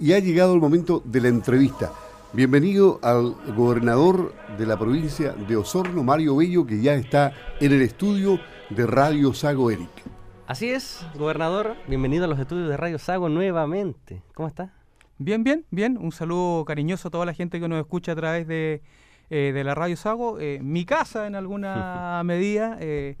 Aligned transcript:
y 0.00 0.12
ha 0.12 0.18
llegado 0.18 0.54
el 0.54 0.60
momento 0.60 1.02
de 1.04 1.20
la 1.20 1.28
entrevista. 1.28 1.92
Bienvenido 2.32 2.98
al 3.02 3.34
gobernador 3.54 4.34
de 4.58 4.66
la 4.66 4.76
provincia 4.76 5.32
de 5.32 5.56
Osorno, 5.56 6.02
Mario 6.02 6.36
Bello, 6.36 6.66
que 6.66 6.80
ya 6.80 6.94
está 6.94 7.32
en 7.60 7.72
el 7.72 7.82
estudio 7.82 8.40
de 8.70 8.86
Radio 8.86 9.32
Sago 9.34 9.70
Eric. 9.70 9.88
Así 10.46 10.68
es, 10.68 11.06
gobernador, 11.16 11.76
bienvenido 11.86 12.24
a 12.24 12.28
los 12.28 12.38
estudios 12.38 12.68
de 12.68 12.76
Radio 12.76 12.98
Sago 12.98 13.28
nuevamente. 13.28 14.22
¿Cómo 14.34 14.48
está? 14.48 14.72
Bien, 15.18 15.44
bien, 15.44 15.64
bien. 15.70 15.96
Un 15.96 16.10
saludo 16.10 16.64
cariñoso 16.64 17.08
a 17.08 17.10
toda 17.10 17.24
la 17.24 17.34
gente 17.34 17.60
que 17.60 17.68
nos 17.68 17.78
escucha 17.78 18.12
a 18.12 18.16
través 18.16 18.48
de, 18.48 18.82
eh, 19.30 19.62
la 19.64 19.74
Radio 19.74 19.96
Sago. 19.96 20.40
Eh, 20.40 20.58
mi 20.60 20.84
casa, 20.84 21.26
en 21.28 21.36
alguna 21.36 22.20
medida, 22.24 22.76
eh, 22.80 23.16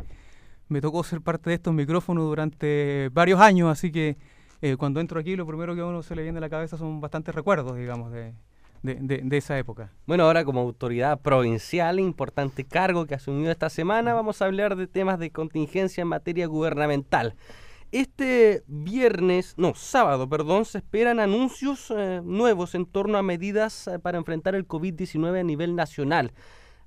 me 0.68 0.80
tocó 0.80 1.04
ser 1.04 1.20
parte 1.20 1.50
de 1.50 1.54
estos 1.54 1.72
micrófonos 1.72 2.24
durante 2.24 3.10
varios 3.12 3.40
años, 3.40 3.70
así 3.70 3.92
que 3.92 4.16
cuando 4.78 5.00
entro 5.00 5.20
aquí 5.20 5.36
lo 5.36 5.46
primero 5.46 5.74
que 5.74 5.82
a 5.82 5.86
uno 5.86 6.02
se 6.02 6.14
le 6.14 6.22
viene 6.22 6.38
a 6.38 6.40
la 6.40 6.48
cabeza 6.48 6.76
son 6.76 7.00
bastantes 7.00 7.34
recuerdos, 7.34 7.76
digamos, 7.76 8.12
de, 8.12 8.34
de, 8.84 9.36
esa 9.36 9.58
época. 9.58 9.90
Bueno, 10.06 10.24
ahora 10.24 10.44
como 10.44 10.60
autoridad 10.60 11.20
provincial, 11.20 11.98
importante 11.98 12.64
cargo 12.64 13.06
que 13.06 13.14
asumió 13.14 13.50
esta 13.50 13.70
semana, 13.70 14.12
vamos 14.12 14.42
a 14.42 14.44
hablar 14.44 14.76
de 14.76 14.86
temas 14.86 15.18
de 15.18 15.30
contingencia 15.30 16.02
en 16.02 16.08
materia 16.08 16.46
gubernamental. 16.46 17.34
Este 17.92 18.62
viernes, 18.66 19.54
no, 19.56 19.74
sábado, 19.74 20.28
perdón, 20.28 20.64
se 20.64 20.78
esperan 20.78 21.20
anuncios 21.20 21.92
eh, 21.96 22.20
nuevos 22.22 22.74
en 22.74 22.86
torno 22.86 23.16
a 23.16 23.22
medidas 23.22 23.86
eh, 23.86 23.98
para 23.98 24.18
enfrentar 24.18 24.54
el 24.54 24.68
COVID-19 24.68 25.40
a 25.40 25.44
nivel 25.44 25.76
nacional. 25.76 26.32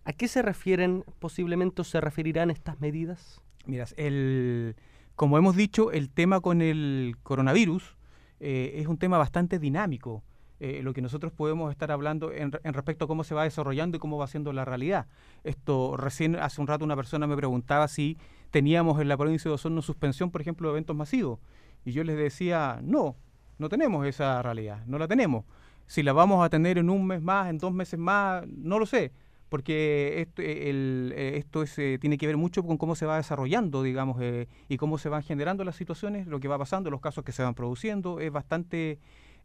¿A 0.04 0.14
qué 0.14 0.28
se 0.28 0.42
refieren 0.42 1.04
posiblemente 1.20 1.82
o 1.82 1.86
se 1.86 2.00
referirán 2.00 2.52
estas 2.52 2.80
medidas? 2.80 3.42
Miras, 3.66 3.94
el, 3.98 4.76
como 5.18 5.40
hemos 5.40 5.56
dicho, 5.56 5.92
el 5.92 6.12
tema 6.12 6.42
con 6.42 6.62
el 6.62 7.16
coronavirus 7.24 7.98
eh, 8.40 8.74
es 8.76 8.86
un 8.86 9.00
tema 9.00 9.18
bastante 9.18 9.58
dinámico. 9.58 10.24
Eh, 10.60 10.82
lo 10.84 10.94
que 10.94 11.02
nosotros 11.02 11.34
podemos 11.34 11.72
estar 11.72 11.92
hablando 11.92 12.32
en, 12.32 12.52
respecto 12.52 13.06
a 13.06 13.08
cómo 13.08 13.24
se 13.24 13.34
va 13.34 13.44
desarrollando 13.44 13.98
y 13.98 14.00
cómo 14.00 14.20
va 14.20 14.28
siendo 14.28 14.54
la 14.54 14.64
realidad. 14.64 15.08
Esto 15.44 15.98
recién 15.98 16.36
hace 16.36 16.62
un 16.62 16.68
rato 16.68 16.86
una 16.86 16.96
persona 16.96 17.26
me 17.26 17.36
preguntaba 17.36 17.88
si 17.88 18.20
teníamos 18.52 19.02
en 19.02 19.08
la 19.08 19.18
provincia 19.18 19.50
de 19.50 19.56
Osorno 19.56 19.82
suspensión, 19.82 20.30
por 20.30 20.42
ejemplo, 20.42 20.68
de 20.68 20.74
eventos 20.74 20.96
masivos. 20.96 21.40
Y 21.84 21.94
yo 21.94 22.04
les 22.04 22.16
decía, 22.16 22.80
no, 22.84 23.16
no 23.58 23.70
tenemos 23.70 24.06
esa 24.06 24.44
realidad, 24.44 24.86
no 24.86 25.00
la 25.00 25.08
tenemos. 25.08 25.46
Si 25.88 26.04
la 26.04 26.14
vamos 26.14 26.46
a 26.46 26.50
tener 26.50 26.78
en 26.78 26.92
un 26.92 27.08
mes 27.08 27.24
más, 27.24 27.50
en 27.50 27.58
dos 27.58 27.74
meses 27.74 28.00
más, 28.00 28.46
no 28.48 28.78
lo 28.78 28.86
sé, 28.86 29.14
porque 29.50 30.22
esto, 30.22 30.42
eh, 30.42 30.70
el, 30.70 31.14
eh, 31.16 31.38
esto 31.38 31.64
es, 31.64 31.76
tiene 32.00 32.18
que 32.18 32.28
ver 32.28 32.38
mucho 32.38 32.64
con 32.64 32.78
cómo 32.78 32.96
se 32.96 33.06
va 33.06 33.18
desarrollando, 33.18 33.84
digamos, 33.84 34.22
y 34.68 34.78
cómo 34.78 34.98
se 34.98 35.10
van 35.10 35.24
generando 35.24 35.64
las 35.64 35.76
situaciones, 35.76 36.28
lo 36.28 36.40
que 36.40 36.48
va 36.48 36.58
pasando, 36.58 36.90
los 36.90 37.02
casos 37.02 37.24
que 37.24 37.32
se 37.32 37.44
van 37.44 37.54
produciendo, 37.54 38.20
es 38.20 38.32
bastante 38.32 39.00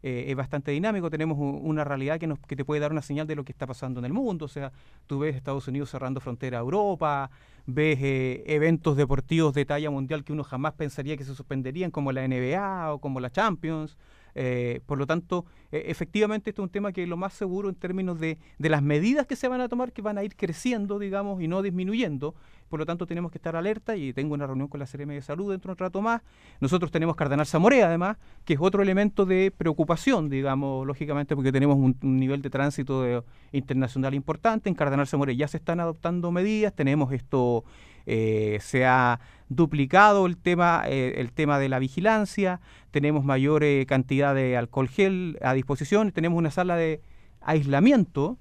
eh, 0.05 0.25
es 0.27 0.35
bastante 0.35 0.71
dinámico, 0.71 1.09
tenemos 1.09 1.37
una 1.39 1.85
realidad 1.85 2.19
que, 2.19 2.27
nos, 2.27 2.37
que 2.39 2.57
te 2.57 2.65
puede 2.65 2.81
dar 2.81 2.91
una 2.91 3.01
señal 3.01 3.25
de 3.25 3.35
lo 3.35 3.45
que 3.45 3.53
está 3.53 3.65
pasando 3.65 4.01
en 4.01 4.05
el 4.05 4.11
mundo, 4.11 4.43
o 4.45 4.47
sea, 4.49 4.73
tú 5.07 5.19
ves 5.19 5.33
Estados 5.33 5.65
Unidos 5.69 5.91
cerrando 5.91 6.19
frontera 6.19 6.57
a 6.57 6.59
Europa, 6.59 7.31
ves 7.65 7.99
eh, 8.01 8.43
eventos 8.45 8.97
deportivos 8.97 9.53
de 9.53 9.63
talla 9.63 9.89
mundial 9.89 10.25
que 10.25 10.33
uno 10.33 10.43
jamás 10.43 10.73
pensaría 10.73 11.15
que 11.15 11.23
se 11.23 11.33
suspenderían, 11.33 11.89
como 11.89 12.11
la 12.11 12.27
NBA 12.27 12.93
o 12.93 12.99
como 12.99 13.21
la 13.21 13.29
Champions, 13.29 13.97
eh, 14.35 14.81
por 14.85 14.97
lo 14.97 15.05
tanto, 15.05 15.45
e, 15.71 15.85
efectivamente, 15.87 16.49
esto 16.49 16.61
es 16.61 16.67
un 16.67 16.71
tema 16.71 16.91
que 16.91 17.03
es 17.03 17.09
lo 17.09 17.17
más 17.17 17.33
seguro 17.33 17.69
en 17.69 17.75
términos 17.75 18.19
de, 18.19 18.37
de, 18.57 18.69
las 18.69 18.81
medidas 18.81 19.27
que 19.27 19.35
se 19.35 19.47
van 19.47 19.61
a 19.61 19.69
tomar, 19.69 19.91
que 19.91 20.01
van 20.01 20.17
a 20.17 20.23
ir 20.23 20.35
creciendo, 20.35 20.99
digamos, 20.99 21.41
y 21.41 21.47
no 21.47 21.61
disminuyendo. 21.61 22.35
Por 22.69 22.79
lo 22.79 22.85
tanto, 22.85 23.05
tenemos 23.05 23.31
que 23.31 23.37
estar 23.37 23.55
alerta 23.55 23.95
y 23.95 24.13
tengo 24.13 24.33
una 24.33 24.47
reunión 24.47 24.67
con 24.67 24.79
la 24.79 24.87
CRM 24.87 25.09
de 25.09 25.21
Salud 25.21 25.51
dentro 25.51 25.69
de 25.69 25.73
un 25.73 25.77
rato 25.77 26.01
más. 26.01 26.23
Nosotros 26.59 26.91
tenemos 26.91 27.15
Cardenal 27.15 27.45
Zamorea, 27.45 27.87
además, 27.87 28.17
que 28.45 28.53
es 28.53 28.59
otro 28.59 28.81
elemento 28.81 29.25
de 29.25 29.53
preocupación, 29.55 30.29
digamos, 30.29 30.85
lógicamente, 30.87 31.35
porque 31.35 31.51
tenemos 31.51 31.77
un, 31.77 31.95
nivel 32.01 32.41
de 32.41 32.49
tránsito 32.49 33.23
internacional 33.51 34.15
importante. 34.15 34.69
En 34.69 34.75
Cardenal 34.75 35.05
Zamorea 35.05 35.35
ya 35.35 35.47
se 35.47 35.57
están 35.57 35.79
adoptando 35.79 36.31
medidas, 36.31 36.73
tenemos 36.73 37.11
esto 37.13 37.63
eh, 38.05 38.57
se 38.61 38.85
ha 38.85 39.19
duplicado 39.49 40.25
el 40.25 40.37
tema, 40.37 40.83
eh, 40.87 41.15
el 41.17 41.31
tema 41.31 41.59
de 41.59 41.69
la 41.69 41.79
vigilancia, 41.79 42.59
tenemos 42.91 43.23
mayor 43.23 43.63
eh, 43.63 43.85
cantidad 43.87 44.35
de 44.35 44.57
alcohol 44.57 44.89
gel 44.89 45.37
a 45.41 45.53
disposición, 45.53 46.11
tenemos 46.11 46.37
una 46.37 46.51
sala 46.51 46.75
de 46.75 47.01
aislamiento 47.41 48.37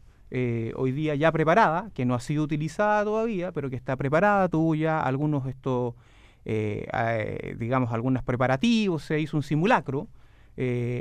hoy 0.76 0.92
día 0.92 1.14
ya 1.14 1.30
preparada, 1.30 1.90
que 1.92 2.06
no 2.06 2.14
ha 2.14 2.20
sido 2.20 2.42
utilizada 2.42 3.04
todavía, 3.04 3.52
pero 3.52 3.68
que 3.68 3.76
está 3.76 3.96
preparada, 3.96 4.48
tuvo 4.48 4.74
ya 4.74 4.98
algunos 4.98 5.46
estos, 5.46 5.92
digamos, 7.58 7.92
algunos 7.92 8.22
preparativos, 8.22 9.02
se 9.04 9.20
hizo 9.20 9.36
un 9.36 9.42
simulacro. 9.42 10.08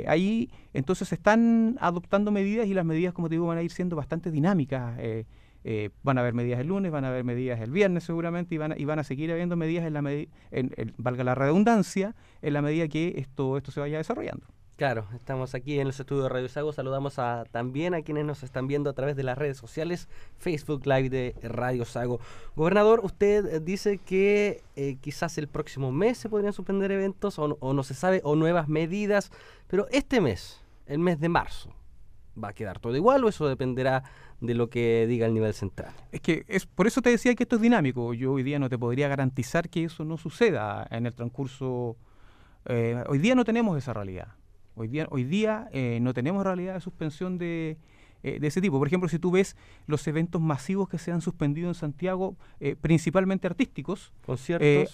ahí 0.06 0.50
entonces 0.74 1.08
se 1.08 1.14
están 1.14 1.78
adoptando 1.80 2.30
medidas 2.30 2.66
y 2.66 2.74
las 2.74 2.84
medidas, 2.84 3.14
como 3.14 3.30
te 3.30 3.36
digo, 3.36 3.46
van 3.46 3.56
a 3.56 3.62
ir 3.62 3.70
siendo 3.70 3.96
bastante 3.96 4.30
dinámicas. 4.30 4.98
Eh, 4.98 5.24
van 6.02 6.18
a 6.18 6.20
haber 6.20 6.34
medidas 6.34 6.60
el 6.60 6.68
lunes, 6.68 6.90
van 6.90 7.04
a 7.04 7.08
haber 7.08 7.24
medidas 7.24 7.60
el 7.60 7.70
viernes 7.70 8.04
seguramente 8.04 8.54
y 8.54 8.58
van 8.58 8.72
a, 8.72 8.78
y 8.78 8.84
van 8.84 8.98
a 8.98 9.04
seguir 9.04 9.30
habiendo 9.32 9.56
medidas 9.56 9.86
en 9.86 9.92
la 9.92 10.02
medida, 10.02 10.30
valga 10.96 11.24
la 11.24 11.34
redundancia, 11.34 12.14
en 12.40 12.52
la 12.54 12.62
medida 12.62 12.88
que 12.88 13.14
esto, 13.16 13.56
esto 13.56 13.70
se 13.70 13.80
vaya 13.80 13.98
desarrollando. 13.98 14.46
Claro, 14.82 15.06
estamos 15.14 15.54
aquí 15.54 15.78
en 15.78 15.86
los 15.86 16.00
estudios 16.00 16.24
de 16.24 16.28
Radio 16.30 16.48
Sago. 16.48 16.72
Saludamos 16.72 17.20
a, 17.20 17.44
también 17.52 17.94
a 17.94 18.02
quienes 18.02 18.24
nos 18.24 18.42
están 18.42 18.66
viendo 18.66 18.90
a 18.90 18.94
través 18.94 19.14
de 19.14 19.22
las 19.22 19.38
redes 19.38 19.56
sociales, 19.56 20.08
Facebook 20.38 20.86
Live 20.86 21.08
de 21.08 21.36
Radio 21.42 21.84
Sago. 21.84 22.18
Gobernador, 22.56 23.00
usted 23.04 23.46
eh, 23.46 23.60
dice 23.60 23.98
que 23.98 24.62
eh, 24.74 24.96
quizás 25.00 25.38
el 25.38 25.46
próximo 25.46 25.92
mes 25.92 26.18
se 26.18 26.28
podrían 26.28 26.52
suspender 26.52 26.90
eventos 26.90 27.38
o 27.38 27.72
no 27.72 27.82
se 27.84 27.94
sabe, 27.94 28.22
o 28.24 28.34
nuevas 28.34 28.66
medidas, 28.66 29.30
pero 29.68 29.86
este 29.92 30.20
mes, 30.20 30.60
el 30.86 30.98
mes 30.98 31.20
de 31.20 31.28
marzo, 31.28 31.70
¿va 32.42 32.48
a 32.48 32.52
quedar 32.52 32.78
todo 32.78 32.96
igual 32.96 33.24
o 33.24 33.28
eso 33.28 33.48
dependerá 33.48 34.04
de 34.42 34.54
lo 34.54 34.68
que 34.68 35.06
diga 35.06 35.26
el 35.26 35.34
nivel 35.34 35.54
central. 35.54 35.92
Es 36.10 36.20
que 36.20 36.44
es 36.48 36.66
por 36.66 36.86
eso 36.88 37.00
te 37.00 37.10
decía 37.10 37.34
que 37.34 37.44
esto 37.44 37.56
es 37.56 37.62
dinámico. 37.62 38.12
Yo 38.12 38.32
hoy 38.32 38.42
día 38.42 38.58
no 38.58 38.68
te 38.68 38.76
podría 38.76 39.08
garantizar 39.08 39.68
que 39.68 39.84
eso 39.84 40.04
no 40.04 40.18
suceda 40.18 40.86
en 40.90 41.06
el 41.06 41.14
transcurso. 41.14 41.96
Eh, 42.66 43.02
hoy 43.06 43.18
día 43.18 43.36
no 43.36 43.44
tenemos 43.44 43.78
esa 43.78 43.92
realidad. 43.92 44.28
Hoy 44.74 44.88
día, 44.88 45.06
hoy 45.10 45.24
día 45.24 45.68
eh, 45.72 45.98
no 46.02 46.12
tenemos 46.12 46.42
realidad 46.42 46.74
de 46.74 46.80
suspensión 46.80 47.38
de, 47.38 47.76
eh, 48.24 48.40
de 48.40 48.46
ese 48.48 48.60
tipo. 48.60 48.78
Por 48.78 48.88
ejemplo, 48.88 49.08
si 49.08 49.20
tú 49.20 49.30
ves 49.30 49.56
los 49.86 50.04
eventos 50.08 50.40
masivos 50.40 50.88
que 50.88 50.98
se 50.98 51.12
han 51.12 51.20
suspendido 51.20 51.68
en 51.68 51.74
Santiago, 51.74 52.36
principalmente 52.80 53.46
artísticos, 53.46 54.12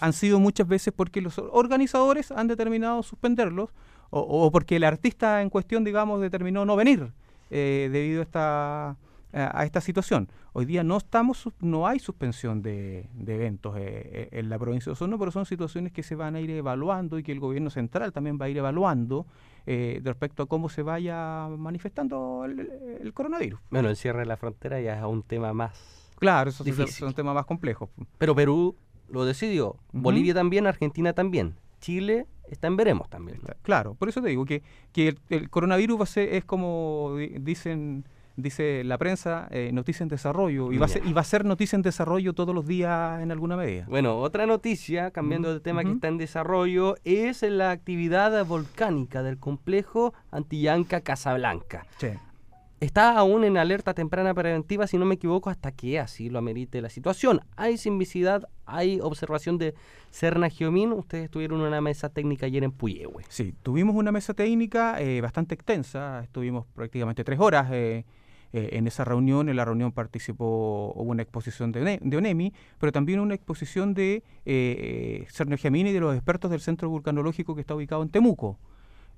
han 0.01 0.13
sido 0.13 0.41
muchas 0.41 0.69
veces 0.69 0.93
porque 0.95 1.23
los 1.23 1.39
organizadores 1.39 2.33
han 2.33 2.49
determinado 2.49 3.03
suspenderlos 3.03 3.71
o, 4.11 4.21
o 4.21 4.51
porque 4.51 4.77
el 4.77 4.85
artista 4.85 5.41
en 5.41 5.49
cuestión, 5.49 5.85
digamos, 5.85 6.21
determinó 6.21 6.67
no 6.67 6.77
venir 6.77 7.13
debido 7.51 8.21
a 8.21 8.23
esta 8.23 8.97
a 9.33 9.65
esta 9.65 9.81
situación. 9.81 10.29
Hoy 10.53 10.65
día 10.65 10.83
no 10.83 10.97
estamos, 10.97 11.49
no 11.61 11.87
hay 11.87 11.99
suspensión 11.99 12.63
de, 12.63 13.09
eventos 13.27 13.77
eh, 13.77 13.81
eh, 13.83 14.29
en 14.33 14.49
la 14.49 14.59
provincia 14.59 14.91
de 14.91 14.95
Osorno, 14.95 15.19
pero 15.19 15.31
son 15.31 15.47
situaciones 15.47 15.93
que 15.93 16.03
se 16.03 16.15
van 16.15 16.35
a 16.35 16.41
ir 16.41 16.51
evaluando 16.51 17.19
y 17.19 17.23
que 17.23 17.33
el 17.33 17.41
gobierno 17.41 17.71
central 17.71 18.13
también 18.13 18.39
va 18.41 18.47
a 18.47 18.49
ir 18.49 18.57
evaluando 18.57 19.27
eh, 19.67 20.01
respecto 20.03 20.43
a 20.43 20.47
cómo 20.47 20.69
se 20.69 20.83
vaya 20.83 21.49
manifestando 21.49 22.45
el, 22.45 23.13
coronavirus. 23.13 23.61
Bueno, 23.71 23.89
el 23.89 23.97
cierre 23.97 24.21
de 24.21 24.27
la 24.27 24.37
frontera 24.37 24.81
ya 24.81 24.99
es 24.99 25.05
un 25.05 25.23
tema 25.23 25.53
más. 25.53 26.15
Claro, 26.19 26.51
eso 26.51 26.65
es 26.65 27.03
un 27.03 27.15
tema 27.15 27.35
más 27.35 27.47
complejo. 27.47 27.91
Pero 28.17 28.35
Perú 28.35 28.77
lo 29.09 29.25
decidió, 29.25 29.77
Bolivia 29.93 30.35
también, 30.35 30.67
Argentina 30.67 31.13
también, 31.13 31.55
Chile 31.81 32.27
está 32.51 32.67
en 32.67 32.77
veremos 32.77 33.09
también. 33.09 33.41
claro, 33.63 33.95
por 33.95 34.09
eso 34.09 34.21
te 34.23 34.29
digo 34.29 34.45
que, 34.45 34.63
que 34.93 35.17
el, 35.29 35.51
coronavirus 35.51 36.01
va 36.01 36.05
a 36.05 36.07
ser, 36.07 36.35
es 36.35 36.45
como 36.45 37.17
dicen 37.41 38.05
dice 38.39 38.85
la 38.85 38.99
prensa, 38.99 39.49
eh, 39.51 39.71
noticia 39.73 40.05
en 40.05 40.09
desarrollo, 40.09 40.73
y 40.73 40.79
va, 40.79 40.87
a 40.87 40.89
ser, 40.89 41.05
y 41.05 41.13
va 41.13 41.23
a 41.23 41.25
ser 41.25 41.45
noticia 41.45 41.77
en 41.77 41.83
desarrollo 41.83 42.33
todos 42.33 42.55
los 42.55 42.67
días 42.67 43.21
en 43.21 43.33
alguna 43.33 43.57
medida. 43.57 43.85
Bueno, 43.89 44.19
otra 44.19 44.47
noticia, 44.47 45.11
cambiando 45.11 45.53
de 45.53 45.61
tema 45.61 45.83
que 45.83 45.91
está 45.91 46.09
en 46.09 46.19
desarrollo, 46.19 46.95
es 47.05 47.43
la 47.43 47.73
actividad 47.73 48.47
volcánica 48.47 49.23
del 49.23 49.39
complejo 49.39 50.15
Antillanca 50.31 51.01
Casablanca. 51.01 51.85
Sí. 51.99 52.11
Está 52.81 53.19
aún 53.19 53.43
en 53.43 53.57
alerta 53.57 53.93
temprana 53.93 54.33
preventiva, 54.35 54.87
si 54.87 54.99
no 54.99 55.05
me 55.05 55.17
equivoco, 55.17 55.51
hasta 55.51 55.73
que 55.73 55.99
así 55.99 56.31
lo 56.31 56.39
amerite 56.39 56.81
la 56.81 56.91
situación. 56.91 57.41
Hay 57.57 57.77
sismicidad, 57.77 58.49
hay 58.67 59.01
observación 59.01 59.59
de 59.59 59.75
Cerna 60.13 60.49
Geomín. 60.49 60.93
Ustedes 60.93 61.29
tuvieron 61.29 61.61
una 61.61 61.81
mesa 61.81 62.09
técnica 62.09 62.47
ayer 62.47 62.63
en 62.63 62.71
Puyehue. 62.71 63.25
Sí, 63.29 63.53
tuvimos 63.65 63.97
una 63.97 64.13
mesa 64.13 64.33
técnica 64.33 65.01
eh, 65.01 65.21
bastante 65.21 65.57
extensa. 65.57 66.23
Estuvimos 66.23 66.67
prácticamente 66.75 67.25
tres 67.25 67.41
horas. 67.41 67.69
Eh, 67.73 68.05
eh, 68.53 68.71
en 68.73 68.87
esa 68.87 69.05
reunión, 69.05 69.51
en 69.51 69.57
la 69.57 69.65
reunión 69.65 69.93
participó, 69.93 70.93
una 70.95 71.23
exposición 71.23 71.71
de, 71.71 72.01
ONEMI, 72.17 72.55
pero 72.79 72.93
también 72.93 73.21
una 73.21 73.35
exposición 73.35 73.93
de 73.93 74.23
eh, 74.47 75.27
y 75.29 75.93
de 75.93 76.01
los 76.01 76.15
expertos 76.15 76.51
del 76.51 76.61
Centro 76.61 76.89
Vulcanológico 76.89 77.55
que 77.55 77.61
está 77.61 77.75
ubicado 77.75 78.03
en 78.03 78.09
Temuco. 78.09 78.59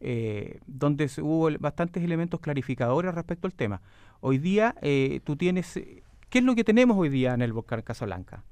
Eh, 0.01 0.61
donde 0.67 1.11
hubo 1.21 1.51
bastantes 1.59 2.03
elementos 2.03 2.41
clarificadores 2.41 3.15
respecto 3.15 3.47
al 3.47 3.55
tema. 3.55 3.83
Hoy 4.21 4.39
día 4.39 4.75
eh, 4.81 5.21
tú 5.25 5.37
tienes, 5.37 5.75
¿qué 6.29 6.39
es 6.39 6.45
lo 6.45 6.55
que 6.55 6.65
tenemos 6.65 6.97
hoy 6.97 7.11
día 7.11 7.35
en 7.35 7.43
el 7.43 7.53
volcán 7.53 7.83
Casablanca? 7.83 8.43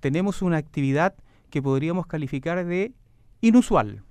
Tenemos 0.00 0.42
una 0.42 0.56
actividad 0.56 1.14
que 1.50 1.62
podríamos 1.62 2.06
calificar 2.06 2.64
de 2.64 2.92
inusual. 3.40 4.02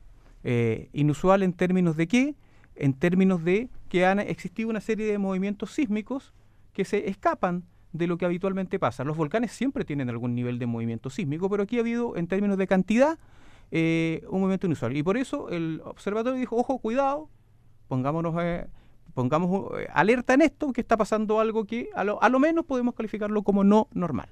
inusual 0.93 1.43
en 1.43 1.53
términos 1.53 1.97
de 1.97 2.07
qué? 2.07 2.35
en 2.79 2.93
términos 2.93 3.43
de 3.43 3.69
que 3.89 4.05
han 4.05 4.19
existido 4.19 4.69
una 4.69 4.81
serie 4.81 5.05
de 5.05 5.17
movimientos 5.17 5.71
sísmicos 5.71 6.33
que 6.73 6.85
se 6.85 7.09
escapan 7.09 7.65
de 7.91 8.07
lo 8.07 8.17
que 8.17 8.25
habitualmente 8.25 8.79
pasa. 8.79 9.03
Los 9.03 9.17
volcanes 9.17 9.51
siempre 9.51 9.83
tienen 9.83 10.09
algún 10.09 10.33
nivel 10.33 10.59
de 10.59 10.65
movimiento 10.65 11.09
sísmico, 11.09 11.49
pero 11.49 11.63
aquí 11.63 11.77
ha 11.77 11.81
habido, 11.81 12.15
en 12.15 12.27
términos 12.27 12.57
de 12.57 12.67
cantidad, 12.67 13.19
eh, 13.71 14.23
un 14.29 14.41
movimiento 14.41 14.67
inusual. 14.67 14.95
Y 14.95 15.03
por 15.03 15.17
eso 15.17 15.49
el 15.49 15.81
observatorio 15.83 16.39
dijo, 16.39 16.55
ojo, 16.55 16.79
cuidado, 16.79 17.29
pongámonos, 17.87 18.35
eh, 18.41 18.67
pongamos 19.13 19.79
eh, 19.79 19.87
alerta 19.93 20.33
en 20.33 20.41
esto, 20.41 20.71
que 20.73 20.81
está 20.81 20.97
pasando 20.97 21.39
algo 21.39 21.65
que 21.65 21.89
a 21.95 22.03
lo, 22.03 22.21
a 22.21 22.29
lo 22.29 22.39
menos 22.39 22.65
podemos 22.65 22.95
calificarlo 22.95 23.43
como 23.43 23.63
no 23.63 23.87
normal. 23.93 24.29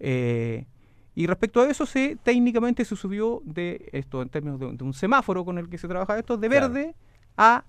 y 0.00 1.26
respecto 1.26 1.60
a 1.60 1.70
eso, 1.70 1.86
se 1.86 2.16
técnicamente 2.22 2.84
se 2.84 2.96
subió 2.96 3.40
de 3.44 3.88
esto, 3.92 4.20
en 4.22 4.28
términos 4.28 4.58
de, 4.58 4.84
un 4.84 4.92
semáforo 4.92 5.44
con 5.44 5.58
el 5.58 5.68
que 5.68 5.78
se 5.78 5.86
trabaja 5.86 6.18
esto, 6.18 6.36
de 6.36 6.48
verde 6.48 6.94
a 7.36 7.64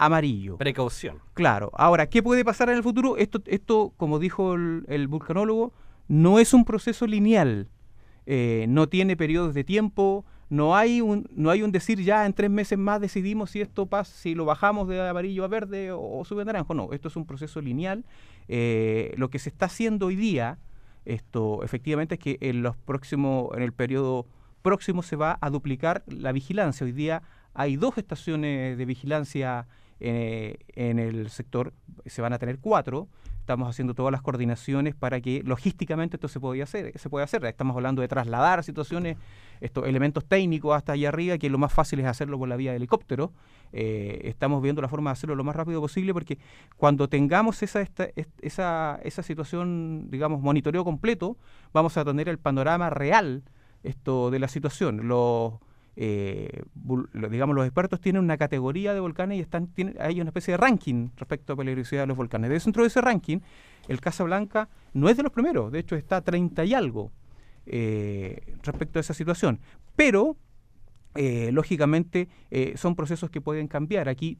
amarillo. 0.00 0.56
Precaución. 0.56 1.18
Claro. 1.34 1.70
Ahora, 1.74 2.08
¿qué 2.08 2.22
puede 2.22 2.44
pasar 2.44 2.70
en 2.70 2.76
el 2.76 2.82
futuro? 2.82 3.16
Esto, 3.18 3.40
esto 3.46 3.92
como 3.96 4.18
dijo 4.18 4.54
el, 4.54 5.08
vulcanólogo, 5.08 5.72
no 6.08 6.38
es 6.38 6.54
un 6.54 6.64
proceso 6.64 7.06
lineal. 7.06 7.68
Eh, 8.26 8.64
no 8.68 8.88
tiene 8.88 9.16
periodos 9.16 9.54
de 9.54 9.62
tiempo, 9.62 10.24
no 10.50 10.76
hay 10.76 11.00
un, 11.00 11.28
no 11.32 11.50
hay 11.50 11.62
un 11.62 11.70
decir 11.70 12.02
ya 12.02 12.26
en 12.26 12.32
tres 12.32 12.50
meses 12.50 12.76
más 12.76 13.00
decidimos 13.00 13.52
si 13.52 13.60
esto 13.60 13.86
pasa, 13.86 14.12
si 14.12 14.34
lo 14.34 14.44
bajamos 14.44 14.88
de 14.88 15.08
amarillo 15.08 15.44
a 15.44 15.48
verde 15.48 15.92
o, 15.92 16.24
sube 16.24 16.42
a 16.42 16.44
naranjo. 16.44 16.74
No, 16.74 16.92
esto 16.92 17.06
es 17.06 17.14
un 17.14 17.24
proceso 17.24 17.60
lineal. 17.60 18.04
Eh, 18.48 19.14
lo 19.16 19.30
que 19.30 19.38
se 19.38 19.48
está 19.48 19.66
haciendo 19.66 20.06
hoy 20.06 20.16
día, 20.16 20.58
esto 21.04 21.62
efectivamente 21.62 22.16
es 22.16 22.18
que 22.18 22.38
en 22.40 22.62
los 22.62 22.76
próximos, 22.76 23.56
en 23.56 23.62
el 23.62 23.72
periodo 23.72 24.26
próximo 24.60 25.02
se 25.04 25.14
va 25.14 25.38
a 25.40 25.50
duplicar 25.50 26.02
la 26.08 26.32
vigilancia. 26.32 26.84
Hoy 26.84 26.92
día 26.92 27.22
hay 27.54 27.76
dos 27.76 27.96
estaciones 27.96 28.76
de 28.76 28.84
vigilancia 28.84 29.68
eh, 30.00 30.56
en 30.74 30.98
el 30.98 31.30
sector, 31.30 31.72
se 32.06 32.22
van 32.22 32.32
a 32.32 32.38
tener 32.40 32.58
cuatro. 32.58 33.06
Estamos 33.40 33.68
haciendo 33.68 33.94
todas 33.94 34.12
las 34.12 34.22
coordinaciones 34.22 34.94
para 34.94 35.20
que 35.20 35.42
logísticamente 35.44 36.16
esto 36.16 36.28
se 36.28 36.38
pueda 36.38 36.62
hacer. 36.62 36.96
Se 36.96 37.10
puede 37.10 37.24
hacer. 37.24 37.44
Estamos 37.46 37.74
hablando 37.74 38.00
de 38.00 38.08
trasladar 38.08 38.62
situaciones, 38.62 39.16
estos 39.60 39.88
elementos 39.88 40.24
técnicos 40.24 40.76
hasta 40.76 40.92
allá 40.92 41.08
arriba, 41.08 41.36
que 41.36 41.50
lo 41.50 41.58
más 41.58 41.72
fácil 41.72 41.98
es 42.00 42.06
hacerlo 42.06 42.38
por 42.38 42.48
la 42.48 42.56
vía 42.56 42.70
de 42.70 42.76
helicóptero. 42.76 43.32
Eh, 43.72 44.20
estamos 44.24 44.62
viendo 44.62 44.80
la 44.82 44.88
forma 44.88 45.10
de 45.10 45.12
hacerlo 45.12 45.34
lo 45.34 45.44
más 45.44 45.56
rápido 45.56 45.80
posible 45.80 46.12
porque 46.12 46.38
cuando 46.76 47.08
tengamos 47.08 47.62
esa, 47.62 47.84
esa, 48.42 49.00
esa 49.02 49.22
situación, 49.22 50.10
digamos, 50.10 50.40
monitoreo 50.40 50.84
completo, 50.84 51.36
vamos 51.72 51.96
a 51.96 52.04
tener 52.04 52.28
el 52.28 52.38
panorama 52.38 52.90
real 52.90 53.42
esto 53.82 54.30
de 54.30 54.38
la 54.38 54.48
situación. 54.48 55.08
Los 55.08 55.54
eh, 55.96 56.62
digamos, 57.30 57.56
los 57.56 57.66
expertos 57.66 58.00
tienen 58.00 58.22
una 58.22 58.36
categoría 58.36 58.94
de 58.94 59.00
volcanes 59.00 59.38
y 59.38 59.40
están, 59.40 59.70
hay 59.98 60.20
una 60.20 60.30
especie 60.30 60.52
de 60.52 60.58
ranking 60.58 61.08
respecto 61.16 61.52
a 61.52 61.56
peligrosidad 61.56 62.02
de 62.02 62.06
los 62.06 62.16
volcanes. 62.16 62.64
Dentro 62.64 62.82
de 62.82 62.88
ese 62.88 63.00
ranking, 63.00 63.38
el 63.88 64.00
Casablanca 64.00 64.68
no 64.92 65.08
es 65.08 65.16
de 65.16 65.22
los 65.22 65.32
primeros, 65.32 65.72
de 65.72 65.80
hecho 65.80 65.96
está 65.96 66.18
a 66.18 66.20
30 66.22 66.64
y 66.64 66.74
algo 66.74 67.10
eh, 67.66 68.54
respecto 68.62 68.98
a 68.98 69.00
esa 69.00 69.14
situación. 69.14 69.60
Pero, 69.96 70.36
eh, 71.16 71.50
lógicamente, 71.52 72.28
son 72.76 72.94
procesos 72.94 73.30
que 73.30 73.40
pueden 73.40 73.66
cambiar. 73.66 74.08
Aquí 74.08 74.38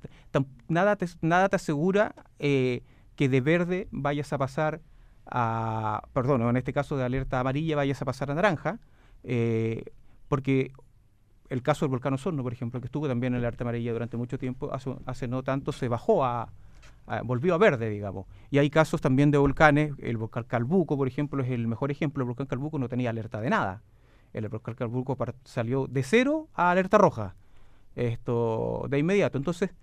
nada, 0.69 0.97
te, 0.97 1.07
nada 1.21 1.49
te 1.49 1.57
asegura 1.57 2.15
que 2.39 2.83
de 3.17 3.41
verde 3.41 3.89
vayas 3.91 4.33
a 4.33 4.39
pasar 4.39 4.81
a, 5.27 6.09
perdón, 6.13 6.43
en 6.43 6.57
este 6.57 6.73
caso 6.73 6.97
de 6.97 7.05
alerta 7.05 7.41
amarilla 7.41 7.77
vayas 7.77 8.01
a 8.01 8.05
pasar 8.05 8.31
a 8.31 8.35
naranja, 8.35 8.79
porque 10.29 10.73
el 11.51 11.63
caso 11.63 11.85
del 11.85 11.91
volcán 11.91 12.15
Osorno, 12.15 12.43
por 12.45 12.53
ejemplo, 12.53 12.81
que 12.81 12.87
estuvo 12.87 13.09
también 13.09 13.35
en 13.35 13.41
el 13.41 13.45
arte 13.45 13.65
amarilla 13.65 13.93
durante 13.93 14.17
mucho 14.17 14.39
tiempo, 14.39 14.71
hace, 14.73 15.29
no 15.29 15.43
tanto 15.43 15.73
se 15.73 15.89
bajó 15.89 16.25
a, 16.25 16.49
volvió 17.25 17.55
a 17.55 17.59
verde, 17.59 17.91
digamos. 17.91 18.27
Y 18.51 18.59
hay 18.59 18.71
casos 18.71 19.01
también 19.01 19.33
de 19.33 19.39
volcanes, 19.39 19.93
el 19.99 20.17
volcán 20.17 20.45
Calbuco, 20.45 20.97
por 20.97 21.09
ejemplo, 21.09 21.43
es 21.43 21.51
el 21.51 21.67
mejor 21.67 21.91
ejemplo, 21.91 22.23
el 22.23 22.29
volcán 22.29 22.47
Calbuco 22.47 22.79
no 22.79 22.89
tenía 22.89 23.11
alerta 23.11 23.41
de 23.41 23.51
nada. 23.51 23.83
El 24.33 24.49
volcán 24.49 24.77
Calbuco 24.77 25.19
salió 25.45 25.89
de 25.89 26.05
cero 26.05 26.49
a 26.55 26.71
alerta 26.71 26.99
roja, 26.99 27.35
esto 27.97 28.87
de 28.89 29.01
inmediato. 29.01 29.37
Entonces, 29.37 29.75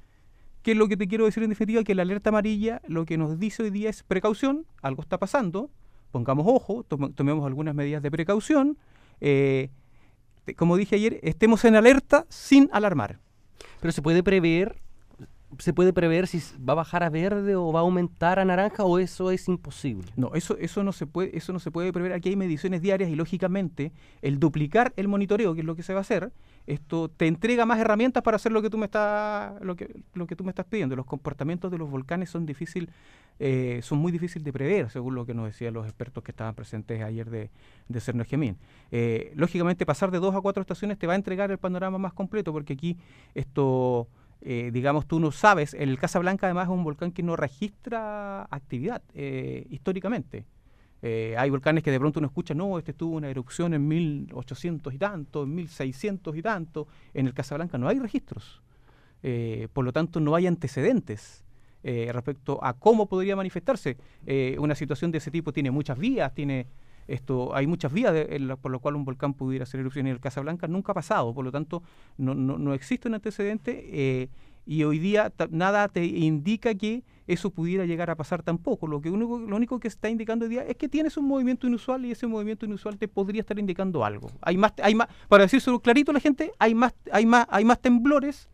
¿qué 0.62 0.72
es 0.72 0.78
lo 0.78 0.88
que 0.88 0.96
te 0.96 1.10
quiero 1.10 1.26
decir 1.26 1.44
en 1.44 1.50
definitiva? 1.50 1.84
Que 1.84 1.96
la 1.96 2.04
alerta 2.04 2.30
amarilla 2.30 2.82
lo 2.88 3.06
que 3.06 3.18
nos 3.18 3.38
dice 3.40 3.64
hoy 3.64 3.72
día 3.72 3.90
es 3.90 4.04
precaución, 4.04 4.66
algo 4.82 5.02
está 5.02 5.18
pasando, 5.18 5.70
pongamos 6.12 6.46
ojo, 6.48 6.84
tomemos 6.86 7.46
algunas 7.46 7.76
medidas 7.76 8.02
de 8.02 8.10
precaución, 8.10 8.78
eh, 9.20 9.70
como 10.56 10.78
dije 10.78 10.96
ayer, 10.96 11.20
estemos 11.24 11.66
en 11.66 11.76
alerta 11.76 12.26
sin 12.30 12.70
alarmar. 12.72 13.20
Pero 13.80 13.92
se 13.92 14.02
puede 14.02 14.24
prever, 14.24 14.82
se 15.60 15.74
puede 15.74 15.94
prever 15.94 16.28
si 16.28 16.42
va 16.58 16.74
a 16.74 16.78
bajar 16.78 17.04
a 17.04 17.10
verde 17.10 17.56
o 17.56 17.72
va 17.72 17.80
a 17.80 17.84
aumentar 17.84 18.40
a 18.40 18.46
naranja 18.46 18.84
o 18.84 19.00
eso 19.00 19.32
es 19.32 19.48
imposible. 19.48 20.12
No, 20.16 20.34
eso, 20.34 20.58
eso 20.58 20.84
no 20.84 20.92
se 20.92 21.06
puede, 21.06 21.38
eso 21.38 21.54
no 21.54 21.60
se 21.60 21.72
puede 21.72 21.94
prever. 21.94 22.14
Aquí 22.14 22.30
hay 22.30 22.36
mediciones 22.36 22.82
diarias 22.82 23.10
y 23.10 23.16
lógicamente 23.16 23.92
el 24.22 24.40
duplicar 24.40 24.94
el 24.96 25.08
monitoreo, 25.08 25.54
que 25.54 25.62
es 25.62 25.66
lo 25.66 25.76
que 25.76 25.84
se 25.84 25.94
va 25.94 26.00
a 26.00 26.02
hacer, 26.02 26.32
esto 26.68 27.10
te 27.10 27.28
entrega 27.28 27.66
más 27.66 27.80
herramientas 27.80 28.22
para 28.22 28.36
hacer 28.36 28.52
lo 28.52 28.62
que 28.62 28.70
tú 28.70 28.78
me 28.78 28.86
estás, 28.86 29.60
lo 29.62 29.78
que, 29.78 30.04
lo 30.14 30.28
que 30.28 30.36
tú 30.36 30.44
me 30.44 30.52
estás 30.52 30.66
pidiendo. 30.66 30.98
Los 30.98 31.06
comportamientos 31.06 31.72
de 31.72 31.78
los 31.78 31.90
volcanes 31.90 32.30
son 32.30 32.46
difícil, 32.46 32.90
eh, 33.40 33.80
son 33.82 34.00
muy 34.00 34.12
difíciles 34.12 34.44
de 34.44 34.52
prever, 34.52 34.90
según 34.90 35.16
lo 35.16 35.26
que 35.26 35.34
nos 35.34 35.46
decían 35.46 35.74
los 35.74 35.86
expertos 35.86 36.24
que 36.24 36.32
estaban 36.32 36.54
presentes 36.54 37.02
ayer 37.02 37.30
de, 37.30 37.50
de 37.88 38.00
Cerno 38.02 38.26
Gemín. 38.26 38.58
Eh, 38.92 39.32
lógicamente, 39.36 39.86
pasar 39.86 40.12
de 40.12 40.20
dos 40.20 40.36
a 40.36 40.42
cuatro 40.42 40.60
estaciones 40.60 41.00
te 41.00 41.08
va 41.08 41.14
a 41.14 41.16
entregar 41.16 41.50
el 41.52 41.58
panorama 41.58 41.98
más 41.98 42.12
completo, 42.12 42.52
porque 42.52 42.74
aquí 42.74 42.98
esto, 43.34 44.10
eh, 44.42 44.70
digamos, 44.74 45.08
tú 45.08 45.22
no 45.22 45.32
sabes, 45.32 45.74
el 45.74 45.98
Casablanca 45.98 46.48
además 46.48 46.66
es 46.66 46.74
un 46.74 46.84
volcán 46.84 47.14
que 47.14 47.24
no 47.24 47.38
registra 47.38 48.44
actividad 48.52 49.02
históricamente. 49.70 50.44
Eh, 51.02 51.36
hay 51.38 51.50
volcanes 51.50 51.84
que 51.84 51.92
de 51.92 52.00
pronto 52.00 52.20
uno 52.20 52.28
escucha, 52.28 52.54
no, 52.54 52.78
este 52.78 52.94
tuvo 52.94 53.16
una 53.16 53.30
erupción 53.30 53.74
en 53.74 53.88
1800 53.88 54.94
y 54.94 54.98
tanto, 54.98 55.44
en 55.44 55.56
1600 55.56 56.36
y 56.36 56.42
tanto. 56.42 56.88
En 57.14 57.28
el 57.28 57.34
Casablanca 57.34 57.78
no 57.78 57.88
hay 57.88 58.00
registros. 58.00 58.62
Eh, 59.24 59.68
por 59.74 59.86
lo 59.86 59.94
tanto, 59.94 60.20
no 60.20 60.36
hay 60.36 60.48
antecedentes 60.48 61.44
eh, 61.84 62.10
respecto 62.12 62.64
a 62.64 62.74
cómo 62.74 63.08
podría 63.08 63.36
manifestarse. 63.36 63.98
una 64.58 64.76
situación 64.76 65.12
de 65.12 65.20
ese 65.20 65.32
tipo 65.32 65.54
tiene 65.54 65.72
muchas 65.72 65.98
vías, 65.98 66.34
tiene 66.34 66.68
esto, 67.08 67.56
hay 67.56 67.68
muchas 67.68 67.94
vías 67.94 68.14
por 68.62 68.70
lo 68.70 68.80
cual 68.80 68.96
un 68.96 69.06
volcán 69.06 69.34
pudiera 69.34 69.64
hacer 69.64 69.80
erupción. 69.80 70.08
En 70.08 70.14
el 70.14 70.20
Casablanca 70.20 70.68
nunca 70.68 70.92
ha 70.92 70.96
pasado, 70.96 71.34
por 71.34 71.46
lo 71.46 71.52
tanto, 71.52 71.84
no, 72.18 72.34
no, 72.34 72.58
no 72.58 72.74
existe 72.74 73.08
un 73.08 73.16
antecedente 73.16 74.30
y 74.68 74.84
hoy 74.84 75.00
día 75.00 75.32
nada 75.50 75.88
te 75.88 76.04
indica 76.06 76.76
que 76.76 77.04
eso 77.26 77.50
pudiera 77.52 77.86
llegar 77.86 78.10
a 78.10 78.16
pasar 78.16 78.44
tampoco. 78.44 78.86
Lo, 78.86 79.02
que 79.02 79.10
único, 79.10 79.40
lo 79.40 79.56
único 79.56 79.80
que 79.80 79.88
está 79.88 80.10
indicando 80.10 80.46
hoy 80.46 80.50
día 80.50 80.64
es 80.64 80.76
que 80.76 80.90
tienes 80.90 81.16
un 81.16 81.26
movimiento 81.26 81.68
inusual 81.68 82.06
y 82.06 82.12
ese 82.12 82.28
movimiento 82.28 82.66
inusual 82.66 82.98
te 82.98 83.08
podría 83.08 83.42
estar 83.42 83.58
indicando 83.58 84.04
algo. 84.04 84.30
Hay 84.42 84.58
más, 84.58 84.74
hay 84.84 84.94
más, 84.94 85.08
para 85.30 85.44
decirlo 85.48 85.80
clarito 85.80 86.12
a 86.12 86.14
la 86.14 86.20
gente, 86.20 86.52
hay 86.60 86.76
más, 86.76 86.94
hay 87.12 87.26
más, 87.26 87.48
hay 87.50 87.64
más 87.64 87.80
temblores 87.80 88.50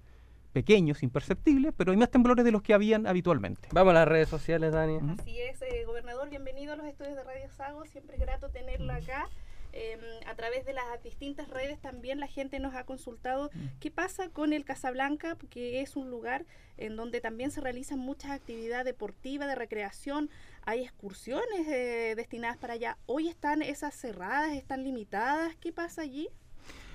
pequeños, 0.54 1.02
imperceptibles, 1.02 1.74
pero 1.76 1.92
hay 1.92 1.98
más 1.98 2.12
temblores 2.12 2.46
de 2.46 2.52
los 2.52 2.62
que 2.62 2.76
habían 2.76 3.08
habitualmente. 3.08 3.70
Vamos 3.72 3.92
a 3.92 3.96
las 3.96 4.08
redes 4.08 4.30
sociales, 4.30 4.72
Dani. 4.72 5.00
Así 5.20 5.40
es, 5.42 5.60
eh, 5.64 5.84
gobernador, 5.86 6.30
bienvenido 6.30 6.74
a 6.74 6.76
los 6.76 6.86
estudios 6.86 7.16
de 7.16 7.24
Radio 7.24 7.50
Sago, 7.58 7.86
siempre 7.86 8.18
es 8.18 8.22
grato 8.22 8.50
tenerlo 8.50 8.94
acá. 8.94 9.28
Em, 9.76 10.00
a 10.28 10.36
través 10.36 10.66
de 10.66 10.74
las 10.74 11.02
distintas 11.04 11.50
redes 11.50 11.82
también 11.82 12.20
la 12.20 12.28
gente 12.28 12.60
nos 12.60 12.76
ha 12.76 12.84
consultado 12.84 13.50
mm. 13.52 13.80
qué 13.80 13.90
pasa 13.90 14.30
con 14.30 14.54
el 14.54 14.66
Casablanca, 14.66 15.36
que 15.50 15.82
es 15.82 15.96
un 15.96 16.12
lugar 16.12 16.46
en 16.78 16.96
donde 16.96 17.22
también 17.22 17.50
se 17.50 17.60
realizan 17.60 17.98
muchas 17.98 18.30
actividades 18.30 18.86
deportivas, 18.86 19.48
de 19.48 19.56
recreación, 19.56 20.30
hay 20.62 20.82
excursiones 20.82 21.68
eh, 21.68 22.14
destinadas 22.16 22.58
para 22.58 22.74
allá. 22.74 23.00
Hoy 23.08 23.30
están 23.30 23.64
esas 23.64 23.96
cerradas, 23.96 24.54
están 24.54 24.84
limitadas, 24.84 25.56
¿qué 25.56 25.72
pasa 25.72 26.04
allí? 26.04 26.30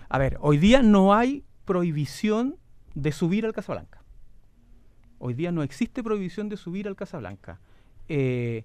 A 0.08 0.18
ver, 0.18 0.38
hoy 0.40 0.58
día 0.58 0.80
no 0.80 1.12
hay 1.12 1.44
prohibición 1.64 2.58
de 2.94 3.11
subir 3.11 3.44
al 3.44 3.54
Casablanca. 3.54 4.04
Hoy 5.18 5.35
día 5.35 5.50
no 5.50 5.64
existe 5.64 6.04
prohibición 6.04 6.49
de 6.49 6.56
subir 6.56 6.87
al 6.87 6.94
Casablanca. 6.94 7.58
Eh, 8.08 8.64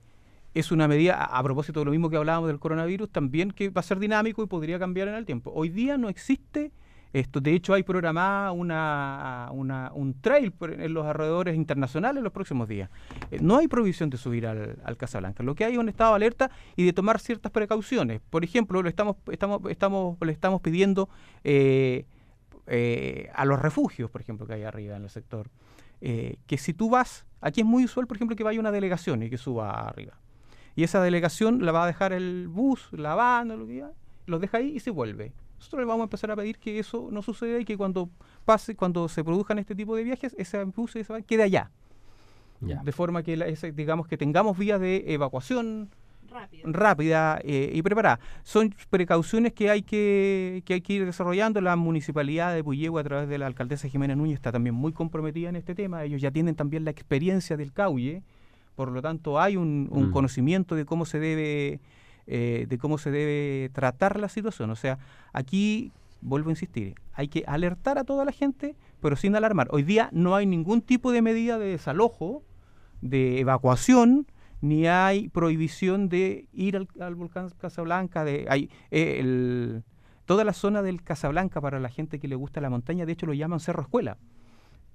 es 0.53 0.71
una 0.71 0.87
medida, 0.87 1.15
a, 1.23 1.43
propósito 1.43 1.79
de 1.79 1.85
lo 1.85 1.91
mismo 1.91 2.09
que 2.09 2.17
hablábamos 2.17 2.47
del 2.47 2.59
coronavirus, 2.59 3.09
también 3.09 3.51
que 3.51 3.69
va 3.69 3.79
a 3.79 3.83
ser 3.83 3.99
dinámico 3.99 4.43
y 4.43 4.47
podría 4.47 4.77
cambiar 4.77 5.07
en 5.07 5.15
el 5.15 5.25
tiempo. 5.25 5.51
Hoy 5.53 5.69
día 5.69 5.97
no 5.97 6.09
existe 6.09 6.71
esto. 7.11 7.41
De 7.41 7.53
hecho, 7.53 7.73
hay 7.73 7.83
programada 7.83 8.51
una, 8.51 9.49
un 9.93 10.21
trail 10.21 10.53
en 10.61 10.93
los 10.93 11.05
alrededores 11.05 11.55
internacionales 11.55 12.17
en 12.17 12.23
los 12.23 12.33
próximos 12.33 12.67
días. 12.67 12.89
Eh, 13.31 13.39
no 13.41 13.57
hay 13.57 13.67
provisión 13.67 14.09
de 14.09 14.17
subir 14.17 14.45
al, 14.45 14.77
al 14.83 14.97
Casablanca. 14.97 15.43
Lo 15.43 15.55
que 15.55 15.65
hay 15.65 15.73
es 15.73 15.79
un 15.79 15.89
estado 15.89 16.11
de 16.11 16.15
alerta 16.17 16.51
y 16.75 16.85
de 16.85 16.93
tomar 16.93 17.19
ciertas 17.19 17.51
precauciones. 17.51 18.21
Por 18.29 18.43
ejemplo, 18.43 18.81
lo 18.81 18.89
estamos, 18.89 19.17
estamos, 19.31 19.61
estamos, 19.69 20.17
le 20.21 20.31
estamos 20.31 20.61
pidiendo 20.61 21.09
eh, 21.43 22.05
eh, 22.67 23.29
a 23.33 23.45
los 23.45 23.59
refugios, 23.59 24.09
por 24.09 24.21
ejemplo, 24.21 24.45
que 24.45 24.53
hay 24.53 24.63
arriba 24.63 24.95
en 24.95 25.03
el 25.03 25.09
sector, 25.09 25.49
que 26.01 26.57
si 26.57 26.73
tú 26.73 26.89
vas, 26.89 27.25
aquí 27.39 27.61
es 27.61 27.65
muy 27.65 27.85
usual, 27.85 28.07
por 28.07 28.17
ejemplo, 28.17 28.35
que 28.35 28.43
vaya 28.43 28.59
una 28.59 28.71
delegación 28.71 29.23
y 29.23 29.29
que 29.29 29.37
suba 29.37 29.71
arriba 29.87 30.17
y 30.75 30.83
esa 30.83 31.01
delegación 31.01 31.65
la 31.65 31.71
va 31.71 31.83
a 31.83 31.87
dejar 31.87 32.13
el 32.13 32.47
bus, 32.47 32.87
la 32.91 33.15
van, 33.15 33.49
lo 33.49 33.67
que 33.67 33.83
los 34.25 34.41
deja 34.41 34.57
ahí 34.57 34.73
y 34.75 34.79
se 34.79 34.91
vuelve. 34.91 35.33
nosotros 35.57 35.81
le 35.81 35.85
vamos 35.85 36.01
a 36.01 36.05
empezar 36.05 36.31
a 36.31 36.35
pedir 36.35 36.57
que 36.57 36.79
eso 36.79 37.09
no 37.11 37.21
suceda 37.21 37.59
y 37.59 37.65
que 37.65 37.77
cuando 37.77 38.09
pase, 38.45 38.75
cuando 38.75 39.07
se 39.07 39.23
produzcan 39.23 39.59
este 39.59 39.75
tipo 39.75 39.95
de 39.95 40.03
viajes, 40.03 40.35
ese 40.37 40.63
bus 40.63 40.93
quede 41.27 41.43
allá. 41.43 41.71
De 42.59 42.91
forma 42.93 43.23
que, 43.23 43.35
digamos, 43.75 44.07
que 44.07 44.17
tengamos 44.17 44.57
vías 44.57 44.79
de 44.79 45.03
evacuación 45.13 45.89
rápida, 46.63 47.39
eh, 47.43 47.71
y 47.73 47.81
preparada. 47.81 48.19
Son 48.43 48.73
precauciones 48.89 49.53
que 49.53 49.69
hay 49.69 49.81
que, 49.83 50.63
que 50.65 50.75
hay 50.75 50.81
que 50.81 50.93
ir 50.93 51.05
desarrollando. 51.05 51.61
La 51.61 51.75
municipalidad 51.75 52.53
de 52.53 52.63
Puyehue, 52.63 52.99
a 52.99 53.03
través 53.03 53.29
de 53.29 53.37
la 53.37 53.47
alcaldesa 53.47 53.87
Jimena 53.87 54.15
Núñez, 54.15 54.35
está 54.35 54.51
también 54.51 54.75
muy 54.75 54.93
comprometida 54.93 55.49
en 55.49 55.55
este 55.55 55.75
tema. 55.75 56.03
Ellos 56.03 56.21
ya 56.21 56.31
tienen 56.31 56.55
también 56.55 56.85
la 56.85 56.91
experiencia 56.91 57.57
del 57.57 57.71
Cauye, 57.71 58.23
por 58.75 58.91
lo 58.91 59.01
tanto 59.01 59.39
hay 59.39 59.57
un, 59.57 59.89
mm. 59.91 60.11
conocimiento 60.11 60.75
de 60.75 60.85
cómo 60.85 61.05
se 61.05 61.19
debe 61.19 61.79
eh, 62.25 62.65
de 62.69 62.77
cómo 62.77 62.97
se 62.97 63.11
debe 63.11 63.69
tratar 63.73 64.19
la 64.19 64.29
situación. 64.29 64.69
O 64.69 64.75
sea, 64.75 64.97
aquí 65.33 65.91
vuelvo 66.21 66.49
a 66.49 66.53
insistir, 66.53 66.95
hay 67.13 67.27
que 67.27 67.43
alertar 67.47 67.97
a 67.97 68.05
toda 68.05 68.23
la 68.25 68.31
gente, 68.31 68.75
pero 69.01 69.15
sin 69.15 69.35
alarmar. 69.35 69.67
Hoy 69.71 69.83
día 69.83 70.09
no 70.13 70.35
hay 70.35 70.45
ningún 70.45 70.81
tipo 70.81 71.11
de 71.11 71.21
medida 71.21 71.59
de 71.59 71.67
desalojo, 71.67 72.41
de 73.01 73.39
evacuación, 73.39 74.25
ni 74.61 74.87
hay 74.87 75.27
prohibición 75.27 76.07
de 76.07 76.47
ir 76.53 76.77
al, 76.99 77.15
volcán 77.15 77.49
Casablanca. 77.59 78.23
De, 78.23 78.45
hay, 78.49 78.69
eh, 78.91 79.81
toda 80.25 80.45
la 80.45 80.53
zona 80.53 80.81
del 80.81 81.03
Casablanca 81.03 81.59
para 81.59 81.79
la 81.79 81.89
gente 81.89 82.19
que 82.19 82.29
le 82.29 82.35
gusta 82.35 82.61
la 82.61 82.69
montaña, 82.69 83.05
de 83.05 83.11
hecho 83.11 83.25
lo 83.25 83.33
llaman 83.33 83.59
Cerro 83.59 83.81
Escuela, 83.81 84.17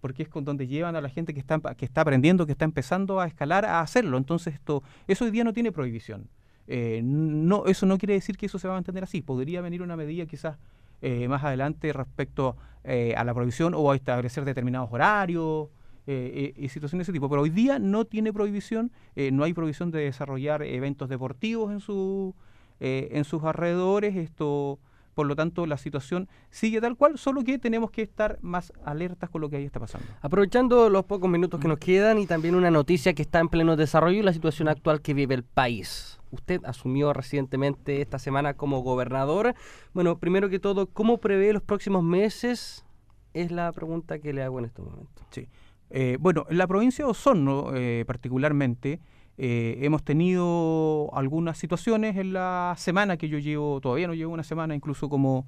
porque 0.01 0.23
es 0.23 0.29
con 0.29 0.45
donde 0.45 0.67
llevan 0.67 0.97
a 0.97 1.01
la 1.01 1.09
gente 1.09 1.35
que 1.35 1.41
está, 1.41 1.59
que 1.59 1.85
está 1.85 2.03
aprendiendo, 2.03 2.47
que 2.47 2.53
está 2.53 2.65
empezando 2.65 3.21
a 3.21 3.27
escalar, 3.27 3.65
a 3.65 3.81
hacerlo. 3.81 4.19
Entonces 4.19 4.55
esto, 4.55 4.83
eso 5.07 5.25
hoy 5.25 5.31
día 5.31 5.45
no 5.45 5.53
tiene 5.53 5.73
prohibición. 5.73 6.29
Eh, 6.67 7.01
no, 7.03 7.67
eso 7.67 7.87
no 7.87 7.99
quiere 7.99 8.15
decir 8.15 8.37
que 8.37 8.47
eso 8.47 8.59
se 8.59 8.69
va 8.69 8.75
a 8.75 8.77
mantener 8.77 9.05
así. 9.05 9.23
Podría 9.23 9.61
venir 9.61 9.83
una 9.83 9.97
medida 9.97 10.27
quizás 10.27 10.59
eh, 11.01 11.29
más 11.29 11.45
adelante 11.45 11.93
respecto 11.93 12.57
a 12.85 13.23
la 13.23 13.35
prohibición 13.35 13.75
o 13.75 13.91
a 13.91 13.97
establecer 13.97 14.47
determinados 14.47 14.89
horarios 14.91 15.69
eh, 16.11 16.55
y 16.57 16.71
situaciones 16.71 17.07
de 17.07 17.11
ese 17.11 17.13
tipo. 17.13 17.29
Pero 17.29 17.43
hoy 17.43 17.51
día 17.51 17.79
no 17.79 18.07
tiene 18.07 18.33
prohibición, 18.33 18.91
eh, 19.15 19.31
no 19.31 19.45
hay 19.45 19.53
prohibición 19.53 19.91
de 19.91 20.05
desarrollar 20.05 20.63
eventos 20.63 21.11
deportivos 21.11 21.71
en, 21.71 21.81
su, 21.81 22.35
eh, 22.81 23.11
en 23.13 23.25
sus 23.25 23.45
alrededores. 23.45 24.17
Esto, 24.17 24.79
por 25.19 25.27
lo 25.27 25.35
tanto, 25.35 25.67
la 25.67 25.79
situación 25.79 26.29
sigue 26.49 26.81
tal 26.81 26.97
cual, 26.97 27.19
solo 27.19 27.43
que 27.43 27.59
tenemos 27.59 27.91
que 27.91 28.03
estar 28.03 28.39
más 28.41 28.73
alertas 28.85 29.29
con 29.29 29.41
lo 29.41 29.51
que 29.51 29.57
ahí 29.57 29.65
está 29.65 29.81
pasando. 29.81 30.07
Aprovechando 30.21 30.89
los 30.89 31.07
pocos 31.07 31.29
minutos 31.29 31.59
que 31.59 31.67
nos 31.67 31.81
quedan 31.81 32.21
y 32.21 32.27
también 32.29 32.55
una 32.55 32.71
noticia 32.71 33.15
que 33.15 33.23
está 33.23 33.41
en 33.41 33.49
pleno 33.49 33.75
desarrollo 33.75 34.21
y 34.21 34.23
la 34.23 34.33
situación 34.33 34.69
actual 34.69 35.03
que 35.03 35.15
vive 35.15 35.35
el 35.35 35.43
país. 35.43 36.21
Usted 36.31 36.61
asumió 36.65 37.13
recientemente 37.13 38.01
esta 38.01 38.21
semana 38.21 38.55
como 38.55 38.81
gobernador. 38.83 39.57
Bueno, 39.93 40.19
primero 40.19 40.49
que 40.49 40.61
todo, 40.61 40.87
¿cómo 40.87 41.19
prevé 41.19 41.53
los 41.53 41.65
próximos 41.65 42.05
meses? 42.05 42.87
Es 43.35 43.51
la 43.51 43.73
pregunta 43.73 44.21
que 44.21 44.33
le 44.33 44.45
hago 44.45 44.61
en 44.61 44.67
este 44.67 44.83
momento. 44.83 45.27
Sí. 45.31 45.49
Eh, 45.91 46.17
bueno, 46.21 46.47
en 46.49 46.59
la 46.59 46.69
provincia 46.69 47.05
de 47.05 47.11
Osorno 47.11 47.75
eh, 47.75 48.05
particularmente 48.07 49.01
eh, 49.41 49.79
hemos 49.83 50.03
tenido 50.03 51.11
algunas 51.15 51.57
situaciones 51.57 52.17
en 52.17 52.33
la 52.33 52.75
semana 52.77 53.17
que 53.17 53.29
yo 53.29 53.39
llevo, 53.39 53.81
todavía 53.81 54.09
no 54.09 54.15
llevo 54.15 54.35
una 54.35 54.43
semana 54.43 54.75
incluso 54.75 55.09
como, 55.09 55.47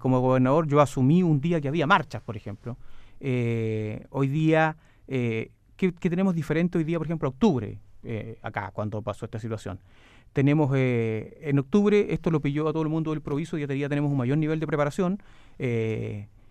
como 0.00 0.20
gobernador, 0.20 0.66
yo 0.66 0.80
asumí 0.80 1.22
un 1.22 1.40
día 1.40 1.60
que 1.60 1.68
había 1.68 1.86
marchas, 1.86 2.22
por 2.22 2.36
ejemplo. 2.36 2.76
hoy 3.20 4.28
día, 4.28 4.76
¿qué, 5.06 5.92
tenemos 6.00 6.34
diferente 6.34 6.78
hoy 6.78 6.84
día, 6.84 6.98
por 6.98 7.06
ejemplo, 7.06 7.28
octubre, 7.28 7.78
acá, 8.42 8.70
cuando 8.72 9.02
pasó 9.02 9.26
esta 9.26 9.38
situación? 9.38 9.78
Tenemos 10.32 10.72
en 10.76 11.58
octubre, 11.58 12.06
esto 12.10 12.30
lo 12.30 12.40
pilló 12.40 12.68
a 12.68 12.72
todo 12.72 12.82
el 12.82 12.88
mundo 12.88 13.10
del 13.10 13.20
proviso, 13.20 13.58
ya 13.58 13.66
tenemos 13.66 14.10
un 14.10 14.18
mayor 14.18 14.38
nivel 14.38 14.58
de 14.58 14.66
preparación, 14.66 15.22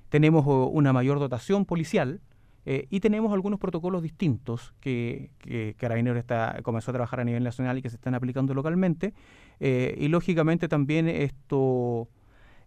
tenemos 0.09 0.45
una 0.47 0.93
mayor 0.93 1.19
dotación 1.19 1.65
policial, 1.65 2.21
eh, 2.65 2.87
y 2.89 2.99
tenemos 2.99 3.33
algunos 3.33 3.59
protocolos 3.59 4.03
distintos 4.03 4.73
que, 4.79 5.31
que 5.39 5.75
Carabineros 5.77 6.17
está, 6.17 6.59
comenzó 6.63 6.91
a 6.91 6.93
trabajar 6.93 7.19
a 7.19 7.23
nivel 7.23 7.43
nacional 7.43 7.77
y 7.77 7.81
que 7.81 7.89
se 7.89 7.95
están 7.95 8.15
aplicando 8.15 8.53
localmente. 8.53 9.13
Eh, 9.59 9.95
y 9.97 10.07
lógicamente 10.07 10.67
también 10.67 11.07
esto, 11.07 12.09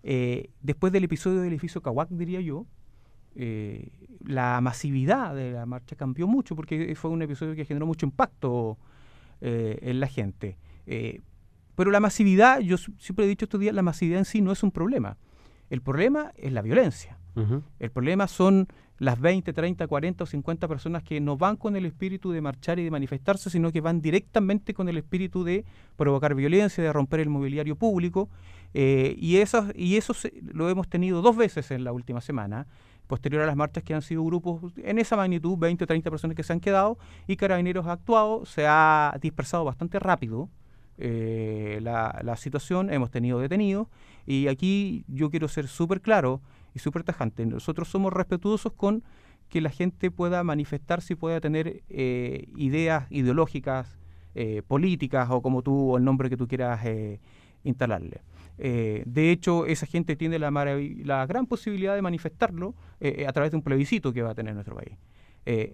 eh, 0.02 0.50
después 0.61 0.92
del 0.92 1.04
episodio 1.04 1.40
del 1.40 1.50
edificio 1.50 1.82
Cahuac, 1.82 2.08
diría 2.11 2.40
yo, 2.40 2.66
la 4.25 4.61
masividad 4.61 5.34
de 5.34 5.52
la 5.52 5.64
marcha 5.64 5.96
cambió 5.96 6.26
mucho 6.26 6.54
porque 6.54 6.94
fue 6.96 7.11
un 7.11 7.22
episodio 7.22 7.54
que 7.54 7.64
generó 7.64 7.87
mucho 7.87 8.04
impacto 8.04 8.76
en 9.40 10.00
la 10.00 10.06
gente. 10.06 10.58
pero 11.75 11.90
la 11.90 11.99
masividad, 11.99 12.61
yo 12.61 12.76
siempre 12.76 13.25
he 13.25 13.28
dicho 13.28 13.46
estos 13.46 13.58
días, 13.58 13.75
la 13.75 13.80
masividad 13.80 14.18
en 14.18 14.26
sí 14.26 14.42
no 14.42 14.52
es 14.52 14.62
un 14.62 14.70
problema. 14.70 15.16
El 15.70 15.80
problema 15.80 16.32
es 16.37 16.52
la 16.52 16.61
violencia. 16.61 17.16
El 17.78 17.90
problema 17.90 18.28
son 18.28 18.68
las 19.02 19.21
20, 19.21 19.52
30, 19.52 19.88
40 19.88 20.23
o 20.23 20.26
50 20.28 20.68
personas 20.68 21.02
que 21.02 21.21
no 21.21 21.37
van 21.37 21.56
con 21.56 21.75
el 21.75 21.87
espíritu 21.87 22.30
de 22.30 22.40
marchar 22.40 22.78
y 22.78 22.85
de 22.85 22.90
manifestarse, 22.92 23.50
sino 23.50 23.73
que 23.73 23.80
van 23.80 24.00
directamente 24.00 24.75
con 24.75 24.88
el 24.88 24.97
espíritu 24.97 25.42
de 25.42 25.64
provocar 25.97 26.37
violencia, 26.37 26.85
de 26.85 26.92
romper 26.92 27.18
el 27.18 27.28
mobiliario 27.28 27.75
público. 27.75 28.28
Eh, 28.75 29.16
y, 29.18 29.38
eso, 29.38 29.66
y 29.75 29.97
eso 29.97 30.14
lo 30.52 30.71
hemos 30.71 30.88
tenido 30.88 31.21
dos 31.21 31.37
veces 31.37 31.73
en 31.73 31.82
la 31.82 31.90
última 31.90 32.21
semana, 32.21 32.68
posterior 33.09 33.42
a 33.42 33.47
las 33.47 33.56
marchas 33.56 33.82
que 33.82 33.92
han 33.92 34.02
sido 34.02 34.25
grupos 34.25 34.73
en 34.76 35.00
esa 35.00 35.16
magnitud, 35.16 35.59
20 35.59 35.82
o 35.82 35.87
30 35.88 36.09
personas 36.09 36.37
que 36.37 36.44
se 36.44 36.52
han 36.52 36.61
quedado, 36.61 36.97
y 37.26 37.35
Carabineros 37.35 37.88
ha 37.88 37.92
actuado, 37.92 38.47
se 38.47 38.66
ha 38.68 39.18
dispersado 39.21 39.64
bastante 39.64 39.99
rápido. 39.99 40.49
Eh, 40.99 41.80
la, 41.82 42.21
la 42.23 42.37
situación, 42.37 42.92
hemos 42.92 43.11
tenido 43.11 43.40
detenidos, 43.40 43.88
y 44.26 44.47
aquí 44.47 45.04
yo 45.09 45.28
quiero 45.28 45.49
ser 45.49 45.66
súper 45.66 46.00
claro, 46.00 46.40
y 46.75 46.79
súper 46.79 47.05
tajante. 47.05 47.45
Nosotros 47.47 47.88
somos 47.88 48.12
respetuosos 48.12 48.73
con 48.73 49.02
que 49.49 49.61
la 49.61 49.71
gente 49.71 50.11
pueda 50.11 50.43
manifestarse 50.45 51.12
y 51.12 51.17
pueda 51.17 51.41
tener 51.41 51.83
eh, 51.91 52.49
ideas 52.57 53.07
ideológicas, 53.11 53.99
eh, 54.35 54.62
políticas 54.67 55.29
o 55.31 55.43
como 55.43 55.62
tú, 55.62 55.93
o 55.93 55.99
el 55.99 56.05
nombre 56.05 56.31
que 56.31 56.37
tú 56.37 56.49
quieras 56.49 56.81
eh, 56.87 57.21
instalarle. 57.64 58.23
de 58.57 59.31
hecho, 59.31 59.67
esa 59.67 59.87
gente 59.87 60.17
tiene 60.17 60.38
la, 60.38 60.50
la 60.50 61.26
gran 61.26 61.47
posibilidad 61.47 61.95
de 61.95 62.02
manifestarlo 62.02 62.75
a 63.26 63.33
través 63.33 63.50
de 63.50 63.57
un 63.59 63.62
plebiscito 63.62 64.12
que 64.12 64.23
va 64.23 64.31
a 64.31 64.35
tener 64.35 64.55
nuestro 64.55 64.75
país. 64.75 64.97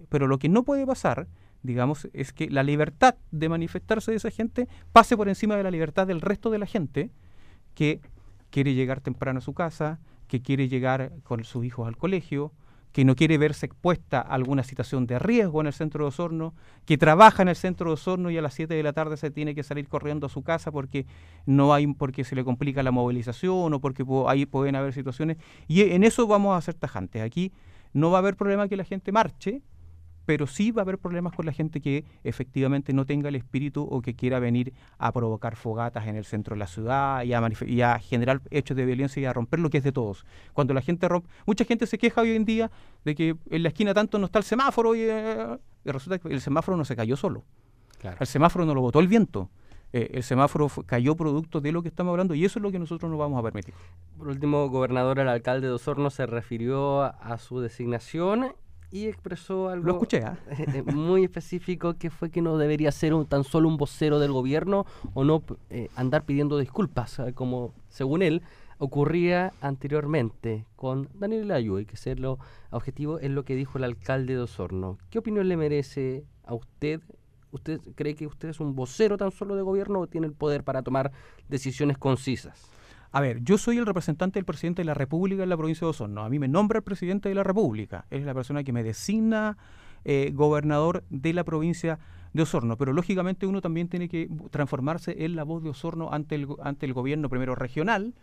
pero 0.09 0.27
lo 0.27 0.39
que 0.39 0.49
no 0.49 0.63
puede 0.63 0.85
pasar, 0.85 1.27
digamos, 1.63 2.09
es 2.13 2.33
que 2.33 2.49
la 2.49 2.63
libertad 2.63 3.15
de 3.31 3.49
manifestarse 3.49 4.11
de 4.11 4.17
esa 4.17 4.31
gente 4.31 4.67
pase 4.91 5.15
por 5.15 5.29
encima 5.29 5.55
de 5.55 5.63
la 5.63 5.71
libertad 5.71 6.07
del 6.07 6.21
resto 6.21 6.49
de 6.49 6.57
la 6.57 6.65
gente 6.65 7.11
que 7.75 8.01
quiere 8.49 8.73
llegar 8.73 9.01
temprano 9.01 9.39
a 9.39 9.41
su 9.41 9.53
casa, 9.53 9.99
que 10.29 10.41
quiere 10.41 10.69
llegar 10.69 11.11
con 11.23 11.43
sus 11.43 11.65
hijos 11.65 11.87
al 11.87 11.97
colegio, 11.97 12.53
que 12.91 13.05
no 13.05 13.15
quiere 13.15 13.37
verse 13.37 13.65
expuesta 13.65 14.19
a 14.19 14.33
alguna 14.33 14.63
situación 14.63 15.05
de 15.05 15.19
riesgo 15.19 15.61
en 15.61 15.67
el 15.67 15.73
centro 15.73 16.05
de 16.05 16.09
Osorno, 16.09 16.53
que 16.85 16.97
trabaja 16.97 17.41
en 17.41 17.49
el 17.49 17.55
centro 17.55 17.89
de 17.89 17.95
Osorno 17.95 18.31
y 18.31 18.37
a 18.37 18.41
las 18.41 18.53
7 18.53 18.73
de 18.73 18.83
la 18.83 18.93
tarde 18.93 19.17
se 19.17 19.29
tiene 19.29 19.53
que 19.53 19.63
salir 19.63 19.87
corriendo 19.87 20.27
a 20.27 20.29
su 20.29 20.41
casa 20.41 20.71
porque 20.71 21.05
no 21.45 21.73
hay 21.73 21.87
porque 21.87 22.23
se 22.23 22.35
le 22.35 22.43
complica 22.43 22.81
la 22.81 22.91
movilización 22.91 23.73
o 23.73 23.79
porque 23.79 24.05
ahí 24.27 24.45
pueden 24.45 24.75
haber 24.75 24.93
situaciones 24.93 25.37
y 25.67 25.81
en 25.81 26.03
eso 26.03 26.25
vamos 26.25 26.57
a 26.57 26.61
ser 26.61 26.75
tajantes. 26.75 27.21
Aquí 27.21 27.51
no 27.93 28.11
va 28.11 28.19
a 28.19 28.21
haber 28.21 28.35
problema 28.35 28.67
que 28.67 28.77
la 28.77 28.83
gente 28.83 29.11
marche, 29.11 29.61
pero 30.29 30.45
sí 30.45 30.69
va 30.69 30.81
a 30.81 30.83
haber 30.83 30.99
problemas 30.99 31.33
con 31.33 31.47
la 31.47 31.51
gente 31.51 31.81
que 31.81 32.05
efectivamente 32.23 32.93
no 32.93 33.07
tenga 33.07 33.29
el 33.29 33.35
espíritu 33.35 33.81
o 33.89 33.99
que 33.99 34.13
quiera 34.13 34.37
venir 34.37 34.75
a 34.99 35.11
provocar 35.11 35.55
fogatas 35.55 36.05
en 36.05 36.15
el 36.15 36.23
centro 36.23 36.53
de 36.53 36.59
la 36.59 36.67
ciudad 36.67 37.23
y 37.23 37.33
a, 37.81 37.97
generar 37.97 38.39
hechos 38.51 38.77
de 38.77 38.85
violencia 38.85 39.19
y 39.19 39.25
a 39.25 39.33
romper 39.33 39.59
lo 39.59 39.71
que 39.71 39.79
es 39.79 39.83
de 39.83 39.91
todos. 39.91 40.27
Cuando 40.53 40.75
la 40.75 40.81
gente 40.81 41.07
rompe, 41.07 41.27
mucha 41.47 41.65
gente 41.65 41.87
se 41.87 41.97
queja 41.97 42.21
hoy 42.21 42.35
en 42.35 42.45
día 42.45 42.69
de 43.05 43.15
que 43.15 43.37
en 43.49 43.63
la 43.63 43.69
esquina 43.69 43.95
tanto 43.95 44.19
no 44.19 44.27
está 44.27 44.37
el 44.37 44.45
semáforo 44.45 44.93
y, 44.93 44.99
eh, 45.01 45.57
resulta 45.83 46.19
que 46.19 46.31
el 46.31 46.41
semáforo 46.41 46.77
no 46.77 46.85
se 46.85 46.95
cayó 46.95 47.17
solo. 47.17 47.43
El 48.19 48.27
semáforo 48.27 48.67
no 48.67 48.75
lo 48.75 48.81
botó 48.81 48.99
el 48.99 49.07
viento. 49.07 49.49
Eh, 49.93 50.11
el 50.13 50.21
semáforo 50.21 50.69
cayó 50.85 51.15
producto 51.15 51.59
de 51.59 51.71
lo 51.71 51.81
que 51.81 51.87
estamos 51.87 52.11
hablando 52.11 52.35
y 52.35 52.45
eso 52.45 52.59
es 52.59 52.61
lo 52.61 52.71
que 52.71 52.77
nosotros 52.77 53.09
no 53.09 53.17
vamos 53.17 53.39
a 53.39 53.41
permitir. 53.41 53.73
Por 54.15 54.27
último, 54.27 54.69
gobernador, 54.69 55.17
el 55.17 55.27
alcalde 55.27 55.65
de 55.65 55.73
Osorno 55.73 56.11
se 56.11 56.27
refirió 56.27 57.01
a 57.01 57.39
su 57.39 57.61
designación 57.61 58.53
y 58.91 59.07
expresó 59.07 59.69
algo 59.69 59.85
Lo 59.85 59.93
escuché, 59.93 60.23
¿ah? 60.23 60.37
muy 60.93 61.23
específico 61.23 61.95
que 61.95 62.09
fue 62.09 62.29
que 62.29 62.41
no 62.41 62.57
debería 62.57 62.91
ser 62.91 63.13
un, 63.13 63.25
tan 63.25 63.43
solo 63.43 63.67
un 63.67 63.77
vocero 63.77 64.19
del 64.19 64.31
gobierno 64.31 64.85
o 65.13 65.23
no 65.23 65.43
eh, 65.69 65.89
andar 65.95 66.25
pidiendo 66.25 66.57
disculpas, 66.57 67.19
eh, 67.19 67.33
como 67.33 67.73
según 67.89 68.21
él 68.21 68.41
ocurría 68.79 69.51
anteriormente 69.61 70.65
con 70.75 71.09
Daniel 71.13 71.51
y 71.81 71.85
que 71.85 71.97
ser 71.97 72.19
lo 72.19 72.39
objetivo 72.71 73.19
es 73.19 73.29
lo 73.29 73.43
que 73.43 73.55
dijo 73.55 73.77
el 73.77 73.83
alcalde 73.83 74.35
de 74.35 74.41
Osorno. 74.41 74.97
¿Qué 75.09 75.19
opinión 75.19 75.47
le 75.49 75.57
merece 75.57 76.23
a 76.45 76.53
usted? 76.53 77.01
¿Usted 77.51 77.81
cree 77.95 78.15
que 78.15 78.25
usted 78.25 78.49
es 78.49 78.59
un 78.59 78.75
vocero 78.75 79.17
tan 79.17 79.31
solo 79.31 79.55
de 79.55 79.63
gobierno 79.63 79.99
o 79.99 80.07
tiene 80.07 80.27
el 80.27 80.33
poder 80.33 80.63
para 80.63 80.81
tomar 80.81 81.11
decisiones 81.49 81.97
concisas? 81.97 82.71
A 83.11 83.21
ver, 83.21 83.43
yo 83.43 83.57
soy 83.57 83.77
el 83.77 83.85
representante 83.85 84.37
del 84.37 84.45
presidente 84.45 84.81
de 84.81 84.85
la 84.85 84.93
República 84.93 85.41
en 85.41 85.49
la 85.49 85.57
provincia 85.57 85.85
de 85.85 85.89
Osorno. 85.89 86.23
A 86.23 86.29
mí 86.29 86.37
me 86.37 86.47
nombra 86.47 86.77
el 86.77 86.83
presidente 86.83 87.29
de 87.29 87.35
la 87.35 87.43
República. 87.43 88.05
Él 88.11 88.19
es 88.19 88.25
la 88.25 88.35
persona 88.35 88.63
que 88.63 88.71
me 88.71 88.83
designa 88.83 89.57
eh, 90.05 90.31
gobernador 90.33 91.03
de 91.09 91.33
la 91.33 91.43
provincia 91.43 91.97
de 92.33 92.43
Osorno. 92.43 92.77
Pero 92.77 92.93
lógicamente 92.93 93.47
uno 93.47 93.61
también 93.61 93.87
tiene 93.87 94.09
que 94.09 94.29
transformarse 94.51 95.25
en 95.25 95.35
la 95.35 95.43
voz 95.43 95.63
de 95.63 95.69
Osorno 95.69 96.11
ante 96.11 96.35
el, 96.35 96.47
ante 96.61 96.85
el 96.85 96.93
gobierno 96.93 97.29
primero 97.29 97.55
regional 97.55 98.13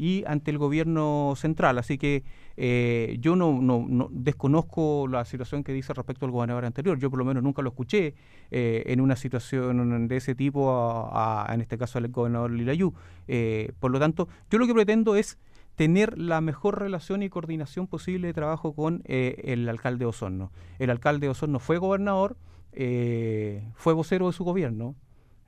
y 0.00 0.24
ante 0.26 0.50
el 0.50 0.56
gobierno 0.56 1.34
central. 1.36 1.76
Así 1.76 1.98
que 1.98 2.24
eh, 2.56 3.18
yo 3.20 3.36
no, 3.36 3.60
no, 3.60 4.08
desconozco 4.10 5.06
la 5.06 5.26
situación 5.26 5.62
que 5.62 5.74
dice 5.74 5.92
respecto 5.92 6.24
al 6.24 6.32
gobernador 6.32 6.64
anterior. 6.64 6.98
Yo 6.98 7.10
por 7.10 7.18
lo 7.18 7.26
menos 7.26 7.42
nunca 7.42 7.60
lo 7.60 7.68
escuché 7.68 8.14
eh, 8.50 8.82
en 8.86 9.02
una 9.02 9.14
situación 9.14 10.08
de 10.08 10.16
ese 10.16 10.34
tipo, 10.34 11.12
en 11.50 11.60
este 11.60 11.76
caso 11.76 11.98
al 11.98 12.08
gobernador 12.08 12.50
Lilayú. 12.50 12.94
Eh, 13.28 13.72
por 13.78 13.90
lo 13.90 13.98
tanto, 13.98 14.26
yo 14.50 14.58
lo 14.58 14.66
que 14.66 14.72
pretendo 14.72 15.16
es 15.16 15.38
tener 15.74 16.16
la 16.16 16.40
mejor 16.40 16.80
relación 16.80 17.22
y 17.22 17.28
coordinación 17.28 17.86
posible 17.86 18.28
de 18.28 18.32
trabajo 18.32 18.74
con 18.74 19.02
el 19.04 19.68
alcalde 19.68 19.98
de 19.98 20.06
Osorno. 20.06 20.50
El 20.78 20.88
alcalde 20.88 21.26
de 21.26 21.30
Osorno 21.32 21.58
fue 21.58 21.76
gobernador, 21.76 22.38
fue 22.72 23.92
vocero 23.92 24.28
de 24.28 24.32
su 24.32 24.44
gobierno, 24.44 24.94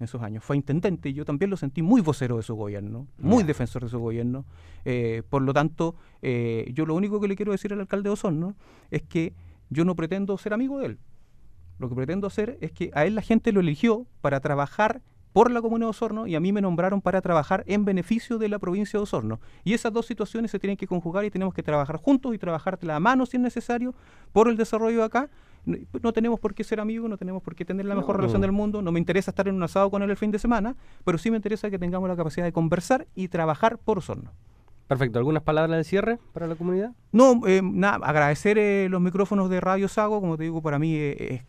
en 0.02 0.04
esos 0.04 0.22
años. 0.22 0.44
Fue 0.44 0.56
intendente 0.56 1.08
y 1.08 1.12
yo 1.12 1.24
también 1.24 1.50
lo 1.50 1.56
sentí 1.56 1.80
muy 1.80 2.00
vocero 2.00 2.36
de 2.36 2.42
su 2.42 2.54
gobierno, 2.54 3.06
muy 3.18 3.44
defensor 3.44 3.84
de 3.84 3.88
su 3.88 3.98
gobierno. 4.00 4.44
Eh, 4.84 5.22
por 5.28 5.42
lo 5.42 5.54
tanto, 5.54 5.94
eh, 6.20 6.70
yo 6.74 6.84
lo 6.86 6.94
único 6.94 7.20
que 7.20 7.28
le 7.28 7.36
quiero 7.36 7.52
decir 7.52 7.72
al 7.72 7.80
alcalde 7.80 8.08
de 8.08 8.12
Osorno 8.14 8.56
es 8.90 9.02
que 9.02 9.34
yo 9.70 9.84
no 9.84 9.94
pretendo 9.94 10.36
ser 10.38 10.52
amigo 10.52 10.78
de 10.80 10.86
él. 10.86 10.98
Lo 11.78 11.88
que 11.88 11.94
pretendo 11.94 12.26
hacer 12.26 12.58
es 12.60 12.72
que 12.72 12.90
a 12.94 13.06
él 13.06 13.14
la 13.14 13.22
gente 13.22 13.52
lo 13.52 13.60
eligió 13.60 14.06
para 14.20 14.40
trabajar 14.40 15.02
por 15.32 15.50
la 15.50 15.62
Comuna 15.62 15.86
de 15.86 15.90
Osorno 15.90 16.26
y 16.26 16.34
a 16.34 16.40
mí 16.40 16.52
me 16.52 16.60
nombraron 16.60 17.00
para 17.00 17.22
trabajar 17.22 17.64
en 17.66 17.84
beneficio 17.84 18.38
de 18.38 18.48
la 18.48 18.58
provincia 18.58 18.98
de 18.98 19.04
Osorno. 19.04 19.40
Y 19.64 19.72
esas 19.72 19.92
dos 19.92 20.06
situaciones 20.06 20.50
se 20.50 20.58
tienen 20.58 20.76
que 20.76 20.86
conjugar 20.86 21.24
y 21.24 21.30
tenemos 21.30 21.54
que 21.54 21.62
trabajar 21.62 21.96
juntos 21.96 22.34
y 22.34 22.38
trabajar 22.38 22.78
de 22.78 22.86
la 22.86 23.00
mano 23.00 23.24
si 23.24 23.36
es 23.36 23.42
necesario 23.42 23.94
por 24.32 24.48
el 24.48 24.56
desarrollo 24.56 24.98
de 24.98 25.04
acá 25.04 25.30
no 25.64 26.12
tenemos 26.12 26.40
por 26.40 26.54
qué 26.54 26.64
ser 26.64 26.80
amigos, 26.80 27.08
no 27.08 27.16
tenemos 27.16 27.42
por 27.42 27.54
qué 27.54 27.64
tener 27.64 27.86
la 27.86 27.94
mejor 27.94 28.16
relación 28.16 28.40
del 28.40 28.52
mundo, 28.52 28.82
no 28.82 28.92
me 28.92 28.98
interesa 28.98 29.30
estar 29.30 29.48
en 29.48 29.54
un 29.54 29.62
asado 29.62 29.90
con 29.90 30.02
él 30.02 30.10
el 30.10 30.16
fin 30.16 30.30
de 30.30 30.38
semana, 30.38 30.76
pero 31.04 31.18
sí 31.18 31.30
me 31.30 31.36
interesa 31.36 31.70
que 31.70 31.78
tengamos 31.78 32.08
la 32.08 32.16
capacidad 32.16 32.44
de 32.44 32.52
conversar 32.52 33.06
y 33.14 33.28
trabajar 33.28 33.78
por 33.78 33.98
Osorno. 33.98 34.32
Perfecto. 34.88 35.18
¿Algunas 35.18 35.42
palabras 35.42 35.78
de 35.78 35.84
cierre 35.84 36.18
para 36.32 36.46
la 36.46 36.54
comunidad? 36.54 36.92
No, 37.12 37.46
eh, 37.46 37.62
nada, 37.62 38.04
agradecer 38.06 38.58
eh, 38.58 38.88
los 38.90 39.00
micrófonos 39.00 39.48
de 39.48 39.60
Radio 39.60 39.88
Sago, 39.88 40.20
como 40.20 40.36
te 40.36 40.42
digo, 40.42 40.60
para 40.60 40.78
mí 40.78 40.96
es 40.96 41.42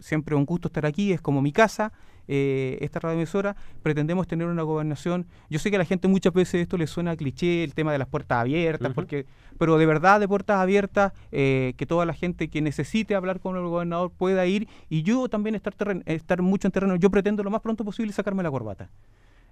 siempre 0.00 0.34
un 0.34 0.44
gusto 0.44 0.68
estar 0.68 0.86
aquí, 0.86 1.12
es 1.12 1.20
como 1.20 1.42
mi 1.42 1.52
casa. 1.52 1.92
Eh, 2.28 2.78
esta 2.80 3.00
radioemisora, 3.00 3.56
pretendemos 3.82 4.26
tener 4.26 4.46
una 4.46 4.62
gobernación. 4.62 5.26
Yo 5.48 5.58
sé 5.58 5.70
que 5.70 5.76
a 5.76 5.78
la 5.80 5.84
gente 5.84 6.08
muchas 6.08 6.32
veces 6.32 6.62
esto 6.62 6.76
le 6.76 6.86
suena 6.86 7.16
cliché, 7.16 7.64
el 7.64 7.74
tema 7.74 7.92
de 7.92 7.98
las 7.98 8.08
puertas 8.08 8.38
abiertas, 8.38 8.92
porque, 8.94 9.26
pero 9.58 9.78
de 9.78 9.86
verdad 9.86 10.20
de 10.20 10.28
puertas 10.28 10.58
abiertas, 10.58 11.12
eh, 11.32 11.74
que 11.76 11.86
toda 11.86 12.06
la 12.06 12.14
gente 12.14 12.48
que 12.48 12.62
necesite 12.62 13.14
hablar 13.14 13.40
con 13.40 13.56
el 13.56 13.62
gobernador 13.62 14.10
pueda 14.10 14.46
ir 14.46 14.68
y 14.88 15.02
yo 15.02 15.28
también 15.28 15.54
estar, 15.54 15.74
estar 16.06 16.42
mucho 16.42 16.68
en 16.68 16.72
terreno. 16.72 16.96
Yo 16.96 17.10
pretendo 17.10 17.42
lo 17.42 17.50
más 17.50 17.60
pronto 17.60 17.84
posible 17.84 18.12
sacarme 18.12 18.42
la 18.42 18.50
corbata. 18.50 18.90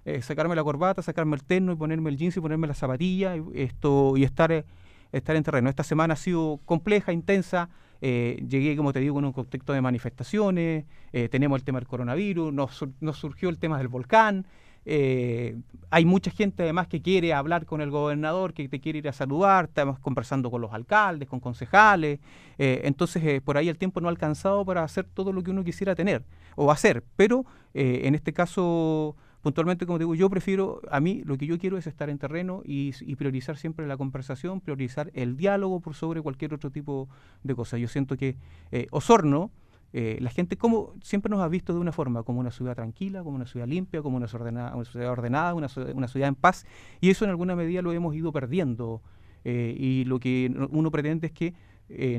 Eh, 0.05 0.21
sacarme 0.21 0.55
la 0.55 0.63
corbata, 0.63 1.01
sacarme 1.01 1.35
el 1.35 1.43
terno 1.43 1.73
y 1.73 1.75
ponerme 1.75 2.09
el 2.09 2.17
jeans 2.17 2.37
y 2.37 2.39
ponerme 2.39 2.67
la 2.67 2.73
zapatilla 2.73 3.35
y, 3.35 3.43
esto, 3.55 4.15
y 4.15 4.23
estar, 4.23 4.65
estar 5.11 5.35
en 5.35 5.43
terreno. 5.43 5.69
Esta 5.69 5.83
semana 5.83 6.13
ha 6.13 6.17
sido 6.17 6.59
compleja, 6.65 7.11
intensa. 7.11 7.69
Eh, 8.01 8.43
llegué, 8.47 8.75
como 8.77 8.93
te 8.93 8.99
digo, 8.99 9.19
en 9.19 9.25
un 9.25 9.33
contexto 9.33 9.73
de 9.73 9.81
manifestaciones, 9.81 10.85
eh, 11.11 11.29
tenemos 11.29 11.59
el 11.59 11.65
tema 11.65 11.79
del 11.79 11.87
coronavirus, 11.87 12.53
nos, 12.53 13.17
surgió 13.17 13.49
el 13.49 13.57
tema 13.57 13.77
del 13.77 13.87
volcán, 13.87 14.45
eh, 14.85 15.57
hay 15.89 16.05
mucha 16.05 16.31
gente 16.31 16.63
además 16.63 16.87
que 16.87 17.01
quiere 17.01 17.33
hablar 17.33 17.65
con 17.65 17.81
el 17.81 17.91
gobernador, 17.91 18.53
que 18.53 18.69
te 18.69 18.79
quiere 18.79 18.99
ir 18.99 19.09
a 19.09 19.13
saludar, 19.13 19.65
estamos 19.65 19.99
conversando 19.99 20.49
con 20.49 20.61
los 20.61 20.71
alcaldes, 20.73 21.27
con 21.27 21.41
concejales, 21.41 22.19
entonces 22.57 23.41
por 23.41 23.57
ahí 23.57 23.69
el 23.69 23.77
tiempo 23.77 23.99
no 23.99 24.07
ha 24.07 24.11
alcanzado 24.11 24.65
para 24.65 24.83
hacer 24.83 25.05
todo 25.05 25.33
lo 25.33 25.43
que 25.43 25.51
uno 25.51 25.63
quisiera 25.63 25.95
tener 25.95 26.23
o 26.55 26.71
hacer, 26.71 27.03
pero 27.17 27.45
en 27.73 28.15
este 28.15 28.33
caso 28.33 29.15
puntualmente, 29.41 29.85
como 29.85 29.99
digo, 29.99 30.15
yo 30.15 30.29
prefiero, 30.29 30.81
a 30.91 30.99
mí 30.99 31.21
lo 31.25 31.37
que 31.37 31.45
yo 31.45 31.57
quiero 31.57 31.77
es 31.77 31.87
estar 31.87 32.09
en 32.09 32.17
terreno 32.17 32.61
y, 32.65 32.91
priorizar 33.15 33.57
siempre 33.57 33.87
la 33.87 33.97
conversación, 33.97 34.61
priorizar 34.61 35.11
el 35.13 35.37
diálogo 35.37 35.79
por 35.79 35.95
sobre 35.95 36.21
cualquier 36.21 36.53
otro 36.53 36.71
tipo 36.71 37.09
de 37.43 37.55
cosa. 37.55 37.77
Yo 37.77 37.87
siento 37.87 38.17
que 38.17 38.35
eh, 38.71 38.87
Osorno, 38.91 39.51
eh, 39.91 40.17
la 40.21 40.29
gente 40.29 40.57
como 40.57 40.93
siempre 41.01 41.29
nos 41.29 41.41
ha 41.41 41.47
visto 41.47 41.73
de 41.73 41.79
una 41.79 41.91
forma, 41.91 42.23
como 42.23 42.39
una 42.39 42.51
ciudad 42.51 42.75
tranquila, 42.75 43.23
como 43.23 43.35
una 43.35 43.47
ciudad 43.47 43.67
limpia, 43.67 44.01
como 44.01 44.17
una, 44.17 44.27
una 44.73 44.85
ciudad 44.85 45.09
ordenada, 45.09 45.53
una, 45.53 45.67
una, 45.93 46.07
ciudad 46.07 46.27
en 46.27 46.35
paz, 46.35 46.65
y 47.01 47.09
eso 47.09 47.25
en 47.25 47.31
alguna 47.31 47.55
medida 47.55 47.81
lo 47.81 47.91
hemos 47.91 48.15
ido 48.15 48.31
perdiendo. 48.31 49.01
Eh, 49.45 49.73
y 49.77 50.03
lo 50.03 50.19
que 50.19 50.53
uno 50.69 50.91
pretende 50.91 51.27
es 51.27 51.33
que 51.33 51.53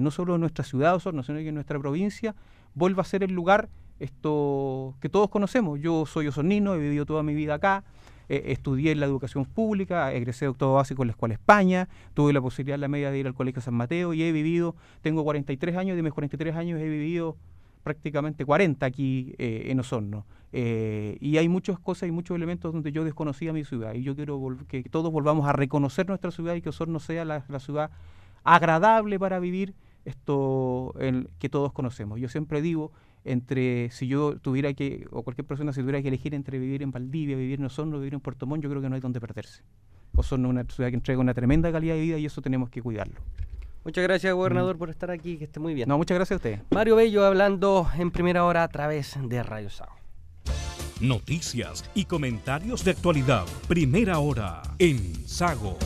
no 0.01 0.11
solo 0.11 0.37
nuestra 0.37 0.65
ciudad 0.65 0.97
Osorno, 0.97 1.23
sino 1.23 1.39
que 1.39 1.53
nuestra 1.53 1.79
provincia 1.79 2.35
vuelva 2.75 3.03
a 3.03 3.05
ser 3.05 3.23
el 3.23 3.33
lugar 3.33 3.69
esto 4.01 4.97
que 5.01 5.09
todos 5.09 5.31
conocemos. 5.31 5.79
Yo 5.81 6.07
soy 6.07 6.27
osornino, 6.27 6.75
he 6.75 6.79
vivido 6.79 7.07
toda 7.07 7.23
mi 7.23 7.35
vida 7.35 7.55
acá, 7.55 7.85
estudié 8.29 8.93
en 8.93 9.01
la 9.01 9.07
educación 9.07 9.45
pública, 9.45 10.13
egresé 10.13 10.45
de 10.45 10.49
doctor 10.49 10.75
básico 10.75 11.03
en 11.03 11.09
la 11.09 11.13
Escuela 11.13 11.35
España, 11.35 11.89
tuve 12.15 12.33
la 12.33 12.41
posibilidad 12.41 12.77
en 12.77 12.81
la 12.81 12.89
media 12.89 13.11
de 13.11 13.19
ir 13.19 13.27
al 13.27 13.35
Colegio 13.35 13.61
San 13.61 13.75
Mateo 13.75 14.15
y 14.15 14.23
he 14.23 14.33
vivido, 14.33 14.77
tengo 15.03 15.25
43 15.25 15.77
años, 15.77 15.97
de 15.97 16.03
mis 16.03 16.13
43 16.13 16.55
años 16.55 16.81
he 16.81 16.89
vivido 16.89 17.37
prácticamente 17.83 18.45
40 18.45 18.85
aquí 18.85 19.35
eh, 19.39 19.65
en 19.67 19.81
Osorno. 19.81 20.27
Eh, 20.53 21.17
y 21.21 21.37
hay 21.39 21.49
muchas 21.49 21.79
cosas 21.79 22.09
y 22.09 22.13
muchos 22.13 22.37
elementos 22.37 22.73
donde 22.73 22.93
yo 22.93 23.05
desconocía 23.05 23.53
mi 23.53 23.65
ciudad. 23.65 23.95
Y 23.95 24.03
yo 24.03 24.15
quiero 24.15 24.41
que 24.69 24.83
todos 24.85 25.13
volvamos 25.13 25.49
a 25.49 25.53
reconocer 25.53 26.09
nuestra 26.09 26.31
ciudad 26.31 26.55
y 26.55 26.63
que 26.63 26.71
Osorno 26.71 27.01
sea 27.01 27.25
la, 27.25 27.43
ciudad 27.61 27.91
agradable 28.45 29.19
para 29.19 29.39
vivir, 29.39 29.75
esto 30.05 30.95
que 31.39 31.49
todos 31.49 31.73
conocemos. 31.73 32.19
Yo 32.19 32.29
siempre 32.29 32.63
digo 32.63 32.93
entre 33.25 33.91
si 33.91 34.07
yo 34.07 34.39
tuviera 34.39 34.73
que, 34.75 35.07
o 35.11 35.23
cualquier 35.23 35.47
persona 35.47 35.73
si 35.73 35.81
tuviera 35.81 36.01
que 36.03 36.09
elegir 36.09 36.35
entre 36.35 36.59
vivir 36.59 36.83
en 36.83 36.91
Valdivia, 36.91 37.37
vivir 37.37 37.59
en 37.59 37.67
Osorno, 37.67 37.99
vivir 37.99 38.15
en 38.15 38.21
Puerto 38.21 38.47
Montt, 38.47 38.63
yo 38.63 38.71
creo 38.71 38.83
que 38.83 38.89
no 38.89 38.95
hay 38.95 39.01
donde 39.01 39.21
perderse. 39.21 39.63
Osorno 40.15 40.49
es 40.49 40.51
una 40.51 40.65
ciudad 40.65 40.91
que 40.91 40.97
entrega 40.97 41.21
una 41.21 41.35
tremenda 41.35 41.71
calidad 41.71 41.95
de 41.95 42.01
vida 42.01 42.19
y 42.19 42.27
eso 42.27 42.43
tenemos 42.43 42.71
que 42.71 42.83
cuidarlo. 42.83 43.21
Muchas 43.85 44.05
gracias, 44.05 44.35
gobernador, 44.35 44.77
mm. 44.77 44.79
por 44.79 44.91
estar 44.91 45.11
aquí, 45.11 45.39
que 45.39 45.45
esté 45.45 45.59
muy 45.61 45.75
bien. 45.75 45.89
No, 45.89 45.97
muchas 45.97 46.17
gracias 46.17 46.33
a 46.33 46.37
usted. 46.37 46.63
Mario 46.71 46.97
Bello 46.97 47.25
hablando 47.25 47.89
en 47.97 48.11
primera 48.11 48.45
hora 48.45 48.63
a 48.63 48.69
través 48.69 49.17
de 49.23 49.43
Radio 49.43 49.71
Sao. 49.71 49.89
Noticias 51.01 51.89
y 51.95 52.05
comentarios 52.05 52.85
de 52.85 52.91
actualidad. 52.91 53.47
Primera 53.69 54.19
hora 54.19 54.61
en 54.79 55.27
Sago. 55.27 55.79